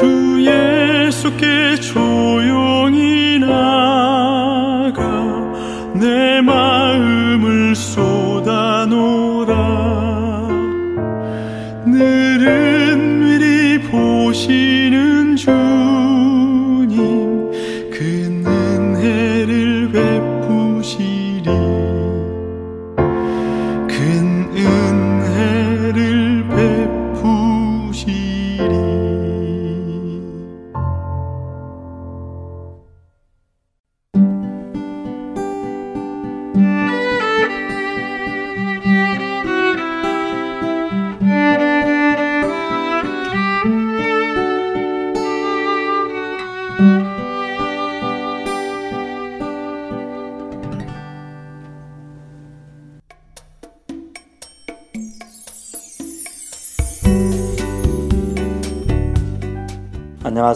주 0.00 0.40
예수께 0.40 1.76
조용히 1.76 3.38
나 3.38 3.89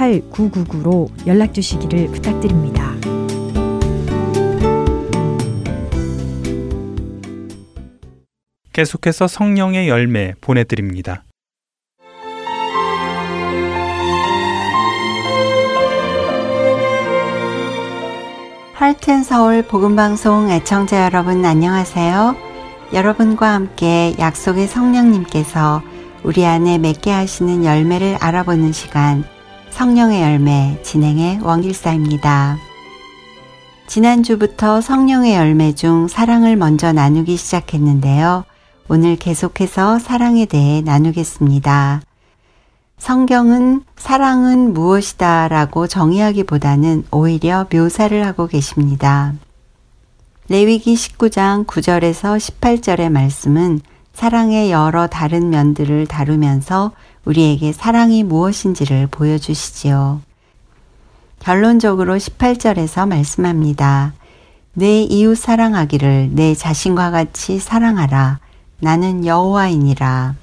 602-866-8999로 0.00 1.08
연락 1.26 1.52
주시기를 1.52 2.06
부탁드립니다. 2.08 2.90
계속해서 8.72 9.26
성령의 9.28 9.88
열매 9.88 10.32
보내드립니다. 10.40 11.24
할튼 18.72 19.22
서울 19.22 19.62
복음방송 19.62 20.50
애청자 20.50 21.04
여러분 21.04 21.44
안녕하세요. 21.44 22.34
여러분과 22.94 23.52
함께 23.52 24.14
약속의 24.18 24.66
성령님께서 24.66 25.82
우리 26.22 26.46
안에 26.46 26.78
맺게 26.78 27.10
하시는 27.10 27.64
열매를 27.64 28.16
알아보는 28.20 28.72
시간 28.72 29.24
성령의 29.70 30.22
열매 30.22 30.78
진행의 30.82 31.40
왕길사입니다. 31.42 32.58
지난주부터 33.86 34.80
성령의 34.80 35.34
열매 35.34 35.72
중 35.74 36.06
사랑을 36.06 36.56
먼저 36.56 36.92
나누기 36.92 37.36
시작했는데요. 37.36 38.44
오늘 38.88 39.16
계속해서 39.16 39.98
사랑에 39.98 40.46
대해 40.46 40.80
나누겠습니다. 40.82 42.02
성경은 42.98 43.82
사랑은 43.96 44.74
무엇이다 44.74 45.48
라고 45.48 45.86
정의하기보다는 45.86 47.04
오히려 47.10 47.66
묘사를 47.72 48.26
하고 48.26 48.46
계십니다. 48.46 49.32
레위기 50.48 50.94
19장 50.94 51.64
9절에서 51.64 52.36
18절의 52.36 53.10
말씀은 53.10 53.80
사랑의 54.12 54.70
여러 54.70 55.06
다른 55.06 55.48
면들을 55.48 56.06
다루면서 56.06 56.92
우리에게 57.24 57.72
사랑이 57.72 58.24
무엇인지를 58.24 59.08
보여주시지요. 59.08 60.22
결론적으로 61.38 62.16
18절에서 62.16 63.08
말씀합니다. 63.08 64.14
내 64.74 65.02
이웃 65.02 65.36
사랑하기를 65.36 66.30
내 66.32 66.54
자신과 66.54 67.10
같이 67.10 67.58
사랑하라. 67.58 68.40
나는 68.80 69.26
여호와이니라. 69.26 70.34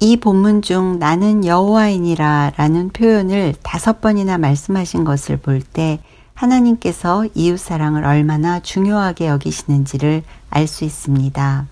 이 0.00 0.16
본문 0.16 0.62
중 0.62 0.98
나는 1.00 1.44
여호와이니라 1.44 2.52
라는 2.56 2.88
표현을 2.90 3.54
다섯 3.62 4.00
번이나 4.00 4.38
말씀하신 4.38 5.04
것을 5.04 5.38
볼 5.38 5.60
때 5.60 5.98
하나님께서 6.34 7.26
이웃 7.34 7.58
사랑을 7.58 8.04
얼마나 8.04 8.60
중요하게 8.60 9.26
여기시는지를 9.26 10.22
알 10.50 10.68
수 10.68 10.84
있습니다. 10.84 11.66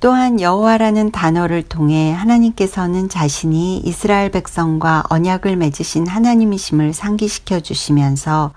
또한 0.00 0.40
여호와라는 0.40 1.10
단어를 1.10 1.64
통해 1.64 2.12
하나님께서는 2.12 3.08
자신이 3.08 3.78
이스라엘 3.78 4.30
백성과 4.30 5.02
언약을 5.10 5.56
맺으신 5.56 6.06
하나님이심을 6.06 6.94
상기시켜 6.94 7.60
주시면서 7.60 8.52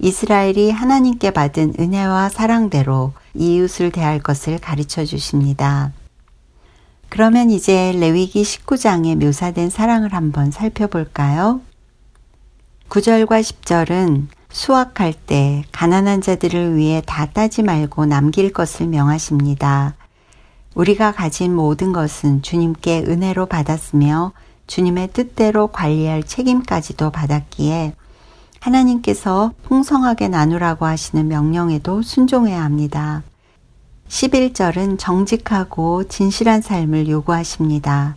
이스라엘이 0.00 0.70
하나님께 0.70 1.30
받은 1.30 1.74
은혜와 1.78 2.28
사랑대로 2.28 3.14
이웃을 3.34 3.90
대할 3.90 4.18
것을 4.18 4.58
가르쳐 4.58 5.06
주십니다. 5.06 5.92
그러면 7.08 7.50
이제 7.50 7.92
레위기 7.92 8.42
19장에 8.42 9.16
묘사된 9.16 9.70
사랑을 9.70 10.12
한번 10.12 10.50
살펴볼까요? 10.50 11.62
9절과 12.90 13.40
10절은 13.40 14.26
수확할 14.50 15.14
때 15.14 15.64
가난한 15.72 16.20
자들을 16.20 16.76
위해 16.76 17.02
다 17.06 17.24
따지 17.26 17.62
말고 17.62 18.04
남길 18.04 18.52
것을 18.52 18.88
명하십니다. 18.88 19.94
우리가 20.74 21.12
가진 21.12 21.54
모든 21.54 21.92
것은 21.92 22.42
주님께 22.42 23.04
은혜로 23.06 23.46
받았으며 23.46 24.32
주님의 24.66 25.10
뜻대로 25.12 25.66
관리할 25.66 26.22
책임까지도 26.22 27.10
받았기에 27.10 27.94
하나님께서 28.60 29.52
풍성하게 29.64 30.28
나누라고 30.28 30.86
하시는 30.86 31.26
명령에도 31.28 32.00
순종해야 32.02 32.62
합니다. 32.62 33.22
11절은 34.08 34.98
정직하고 34.98 36.04
진실한 36.04 36.62
삶을 36.62 37.08
요구하십니다. 37.08 38.16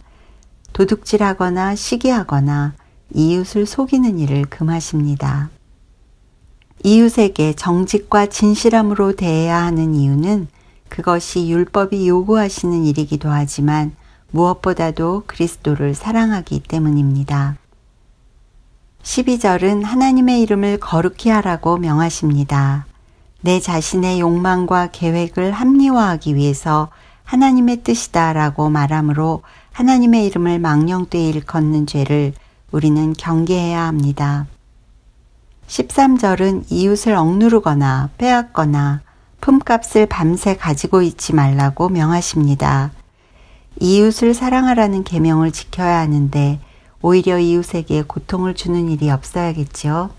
도둑질하거나 0.74 1.76
시기하거나 1.76 2.74
이웃을 3.14 3.66
속이는 3.66 4.20
일을 4.20 4.46
금하십니다. 4.46 5.50
이웃에게 6.84 7.54
정직과 7.54 8.28
진실함으로 8.28 9.16
대해야 9.16 9.64
하는 9.64 9.96
이유는 9.96 10.48
그것이 10.90 11.50
율법이 11.50 12.08
요구하시는 12.08 12.86
일이기도 12.86 13.30
하지만 13.30 13.96
무엇보다도 14.32 15.24
그리스도를 15.28 15.94
사랑하기 15.96 16.62
때문입니다. 16.62 17.58
12절은 19.04 19.84
하나님의 19.84 20.42
이름을 20.42 20.80
거룩히 20.80 21.30
하라고 21.30 21.78
명하십니다. 21.78 22.86
내 23.42 23.60
자신의 23.60 24.20
욕망과 24.20 24.90
계획을 24.92 25.52
합리화하기 25.52 26.36
위해서 26.36 26.90
하나님의 27.24 27.84
뜻이다 27.84 28.34
라고 28.34 28.70
말하므로 28.70 29.44
하나님의 29.72 30.26
이름을 30.26 30.60
망령되이 30.60 31.30
일컫는 31.30 31.86
죄를 31.86 32.34
우리는 32.72 33.14
경계해야 33.14 33.84
합니다. 33.84 34.48
13절은 35.68 36.66
이웃을 36.70 37.14
억누르거나 37.14 38.10
빼앗거나 38.18 39.02
품값을 39.46 40.08
밤새 40.08 40.56
가지고 40.56 41.04
있지 41.04 41.36
말라고 41.36 41.90
명하십니다. 41.90 42.92
이웃을 43.80 44.34
사랑하라는 44.34 45.04
계명을 45.04 45.52
지켜야 45.52 46.00
하는데 46.00 46.60
오히려 47.00 47.38
이웃에게 47.38 48.06
고통을 48.08 48.56
주는 48.56 48.90
일이 48.90 49.12
없어야겠지요. 49.12 50.10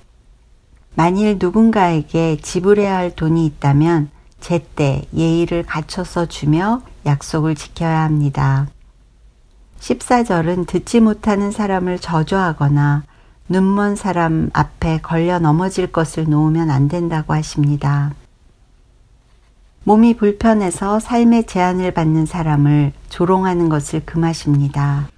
만일 0.94 1.38
누군가에게 1.40 2.36
지불해야 2.40 2.94
할 2.94 3.16
돈이 3.16 3.44
있다면 3.46 4.10
제때 4.38 5.02
예의를 5.12 5.64
갖춰서 5.64 6.26
주며 6.26 6.82
약속을 7.04 7.56
지켜야 7.56 8.02
합니다. 8.02 8.68
14절은 9.80 10.68
듣지 10.68 11.00
못하는 11.00 11.50
사람을 11.50 11.98
저주하거나 11.98 13.02
눈먼 13.48 13.96
사람 13.96 14.50
앞에 14.52 15.00
걸려 15.00 15.40
넘어질 15.40 15.88
것을 15.88 16.30
놓으면 16.30 16.70
안 16.70 16.86
된다고 16.86 17.34
하십니다. 17.34 18.12
몸이 19.86 20.16
불편해서 20.16 20.98
삶의 20.98 21.46
제한을 21.46 21.92
받는 21.92 22.26
사람을 22.26 22.92
조롱하는 23.08 23.68
것을 23.68 24.04
금하십니다. 24.04 25.08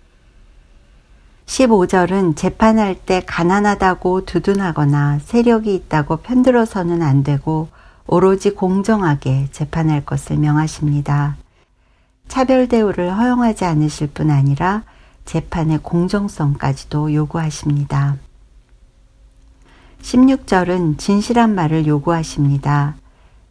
15절은 1.47 2.37
재판할 2.37 2.95
때 2.95 3.23
가난하다고 3.25 4.27
두둔하거나 4.27 5.21
세력이 5.21 5.75
있다고 5.75 6.19
편들어서는 6.19 7.01
안 7.01 7.23
되고 7.23 7.69
오로지 8.07 8.51
공정하게 8.51 9.49
재판할 9.53 10.05
것을 10.05 10.37
명하십니다. 10.37 11.39
차별 12.29 12.69
대우를 12.69 13.17
허용하지 13.17 13.65
않으실 13.65 14.09
뿐 14.09 14.31
아니라 14.31 14.83
재판의 15.25 15.79
공정성까지도 15.79 17.15
요구하십니다. 17.15 18.19
16절은 20.03 20.99
진실한 20.99 21.55
말을 21.55 21.87
요구하십니다. 21.87 22.97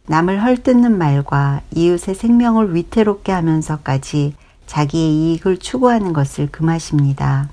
남을 0.08 0.42
헐뜯는 0.42 0.96
말과 0.96 1.60
이웃의 1.74 2.14
생명을 2.14 2.74
위태롭게 2.74 3.30
하면서까지 3.30 4.34
자기의 4.66 5.14
이익을 5.14 5.58
추구하는 5.58 6.14
것을 6.14 6.48
금하십니다. 6.50 7.50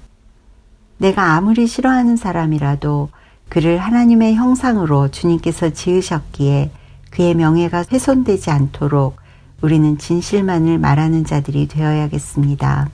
내가 0.98 1.34
아무리 1.34 1.68
싫어하는 1.68 2.16
사람이라도 2.16 3.10
그를 3.50 3.78
하나님의 3.78 4.36
형상으로 4.36 5.12
주님께서 5.12 5.72
지으셨기에 5.72 6.72
그의 7.12 7.36
명예가 7.36 7.86
훼손되지 7.92 8.50
않도록 8.50 9.18
우리는 9.62 9.98
진실만을 9.98 10.80
말하는 10.80 11.26
자들이 11.26 11.68
되어야겠습니다. 11.68 12.90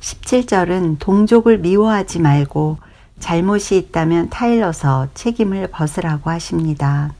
17절은 0.00 0.96
동족을 0.98 1.58
미워하지 1.58 2.20
말고 2.20 2.78
잘못이 3.18 3.78
있다면 3.78 4.28
타일러서 4.28 5.08
책임을 5.14 5.68
벗으라고 5.68 6.28
하십니다. 6.28 7.14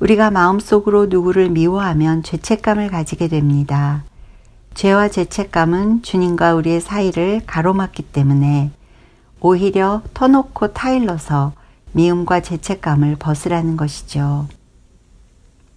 우리가 0.00 0.30
마음속으로 0.30 1.06
누구를 1.06 1.50
미워하면 1.50 2.22
죄책감을 2.22 2.88
가지게 2.88 3.28
됩니다. 3.28 4.04
죄와 4.74 5.08
죄책감은 5.08 6.02
주님과 6.02 6.54
우리의 6.54 6.80
사이를 6.80 7.42
가로막기 7.46 8.02
때문에 8.04 8.70
오히려 9.40 10.02
터놓고 10.14 10.72
타일러서 10.72 11.52
미움과 11.92 12.40
죄책감을 12.40 13.16
벗으라는 13.16 13.76
것이죠. 13.76 14.48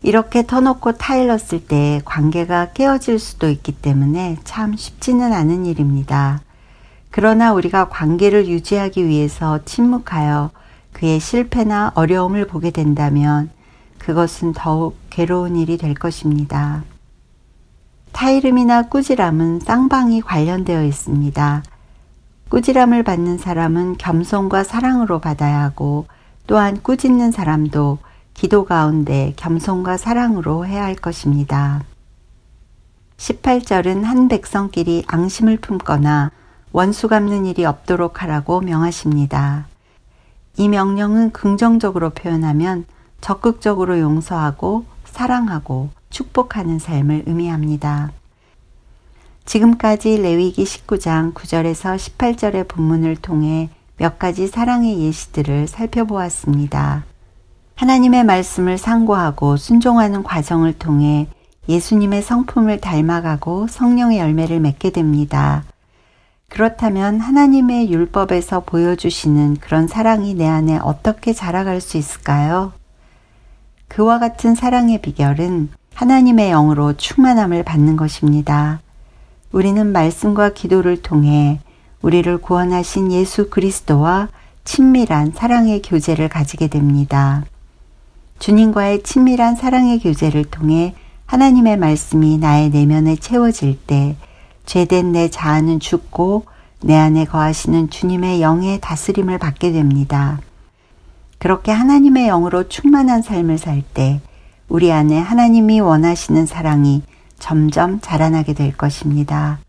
이렇게 0.01 0.45
터놓고 0.45 0.93
타일렀을 0.93 1.65
때 1.65 1.99
관계가 2.05 2.73
깨어질 2.73 3.17
수도 3.19 3.49
있기 3.49 3.71
때문에 3.71 4.37
참 4.43 4.75
쉽지는 4.75 5.33
않은 5.33 5.65
일입니다. 5.65 6.41
그러나 7.09 7.53
우리가 7.53 7.89
관계를 7.89 8.47
유지하기 8.47 9.07
위해서 9.07 9.63
침묵하여 9.65 10.51
그의 10.93 11.19
실패나 11.19 11.93
어려움을 11.95 12.45
보게 12.45 12.71
된다면 12.71 13.49
그것은 14.05 14.53
더욱 14.53 14.95
괴로운 15.09 15.55
일이 15.55 15.79
될 15.79 15.95
것입니다. 15.95 16.83
타이름이나 18.11 18.83
꾸지람은 18.83 19.61
쌍방이 19.61 20.21
관련되어 20.21 20.83
있습니다. 20.83 21.63
꾸지람을 22.49 23.01
받는 23.01 23.39
사람은 23.39 23.97
겸손과 23.97 24.63
사랑으로 24.63 25.21
받아야 25.21 25.63
하고 25.63 26.05
또한 26.45 26.83
꾸짖는 26.83 27.31
사람도 27.31 27.97
기도 28.35 28.65
가운데 28.65 29.33
겸손과 29.37 29.97
사랑으로 29.97 30.67
해야 30.67 30.83
할 30.83 30.93
것입니다. 30.93 31.83
18절은 33.17 34.03
한 34.03 34.27
백성끼리 34.27 35.03
앙심을 35.07 35.57
품거나 35.57 36.29
원수 36.71 37.07
갚는 37.07 37.47
일이 37.47 37.65
없도록 37.65 38.21
하라고 38.21 38.61
명하십니다. 38.61 39.65
이 40.57 40.69
명령은 40.69 41.31
긍정적으로 41.31 42.11
표현하면 42.11 42.85
적극적으로 43.25 43.99
용서하고 43.99 44.85
사랑하고 45.03 45.89
축복하는 46.11 46.77
삶을 46.77 47.23
의미합니다. 47.25 48.11
지금까지 49.45 50.19
레위기 50.21 50.63
19장 50.63 51.33
9절에서 51.33 51.95
18절의 51.95 52.67
본문을 52.67 53.15
통해 53.15 53.71
몇 53.97 54.19
가지 54.19 54.45
사랑의 54.45 54.99
예시들을 54.99 55.65
살펴보았습니다. 55.65 57.03
하나님의 57.73 58.25
말씀을 58.25 58.77
상고하고 58.77 59.57
순종하는 59.57 60.21
과정을 60.21 60.73
통해 60.73 61.27
예수님의 61.67 62.21
성품을 62.21 62.79
닮아가고 62.79 63.65
성령의 63.65 64.19
열매를 64.19 64.59
맺게 64.59 64.91
됩니다. 64.91 65.63
그렇다면 66.47 67.19
하나님의 67.21 67.91
율법에서 67.91 68.65
보여주시는 68.65 69.57
그런 69.61 69.87
사랑이 69.87 70.35
내 70.35 70.45
안에 70.45 70.77
어떻게 70.77 71.33
자라갈 71.33 71.81
수 71.81 71.97
있을까요? 71.97 72.71
그와 73.87 74.19
같은 74.19 74.55
사랑의 74.55 75.01
비결은 75.01 75.69
하나님의 75.93 76.49
영으로 76.49 76.93
충만함을 76.93 77.63
받는 77.63 77.95
것입니다. 77.95 78.81
우리는 79.51 79.91
말씀과 79.91 80.53
기도를 80.53 81.01
통해 81.01 81.59
우리를 82.01 82.37
구원하신 82.39 83.11
예수 83.11 83.49
그리스도와 83.49 84.27
친밀한 84.65 85.31
사랑의 85.33 85.81
교제를 85.81 86.27
가지게 86.27 86.67
됩니다. 86.67 87.45
주님과의 88.39 89.03
친밀한 89.03 89.55
사랑의 89.55 89.99
교제를 89.99 90.45
통해 90.45 90.93
하나님의 91.25 91.77
말씀이 91.77 92.37
나의 92.37 92.69
내면에 92.69 93.15
채워질 93.15 93.79
때 93.87 94.15
죄된 94.65 95.13
내 95.13 95.29
자아는 95.29 95.79
죽고 95.79 96.45
내 96.81 96.95
안에 96.95 97.25
거하시는 97.25 97.89
주님의 97.89 98.41
영의 98.41 98.79
다스림을 98.81 99.37
받게 99.39 99.71
됩니다. 99.71 100.39
그렇게 101.37 101.71
하나님의 101.71 102.27
영으로 102.27 102.67
충만한 102.67 103.21
삶을 103.21 103.57
살 103.57 103.81
때 103.93 104.21
우리 104.67 104.91
안에 104.91 105.19
하나님이 105.19 105.79
원하시는 105.79 106.45
사랑이 106.45 107.03
점점 107.37 107.99
자라나게 108.01 108.53
될 108.53 108.75
것입니다. 108.75 109.59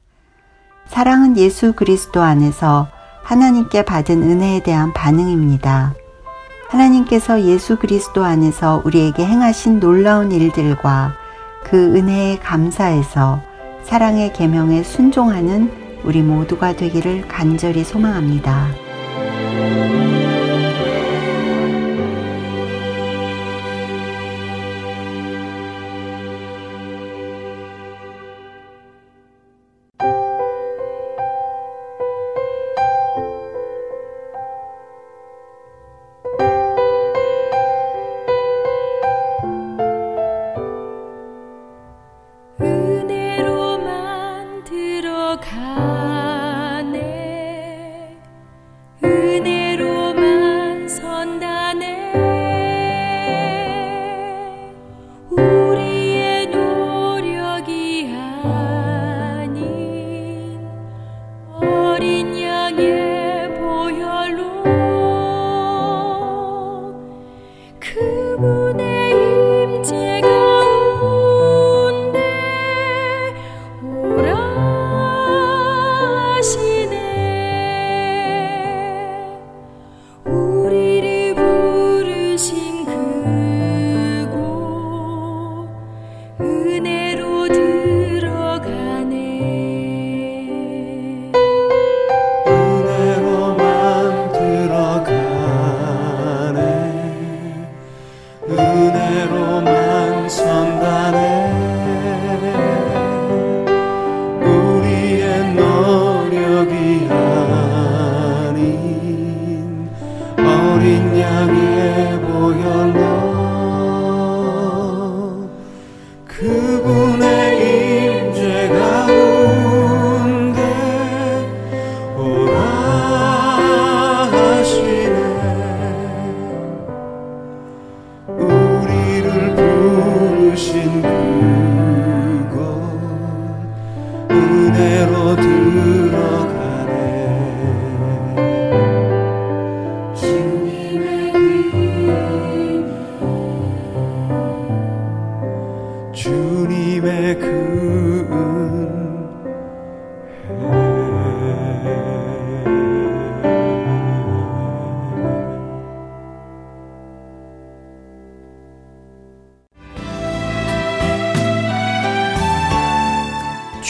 사랑은 0.89 1.37
예수 1.37 1.75
그리스도 1.75 2.23
안에서 2.23 2.89
하나님께 3.23 3.85
받은 3.85 4.23
은혜에 4.23 4.63
대한 4.63 4.93
반응입니다. 4.93 5.95
하나님께서 6.69 7.43
예수 7.43 7.77
그리스도 7.77 8.25
안에서 8.25 8.83
우리에게 8.85 9.25
행하신 9.25 9.81
놀라운 9.81 10.33
일들과 10.33 11.15
그 11.65 11.97
은혜에 11.97 12.39
감사해서 12.39 13.41
사랑의 13.85 14.33
계명에 14.33 14.83
순종하는 14.83 15.71
우리 16.05 16.23
모두가 16.23 16.75
되기를 16.77 17.29
간절히 17.29 17.85
소망합니다. 17.85 18.69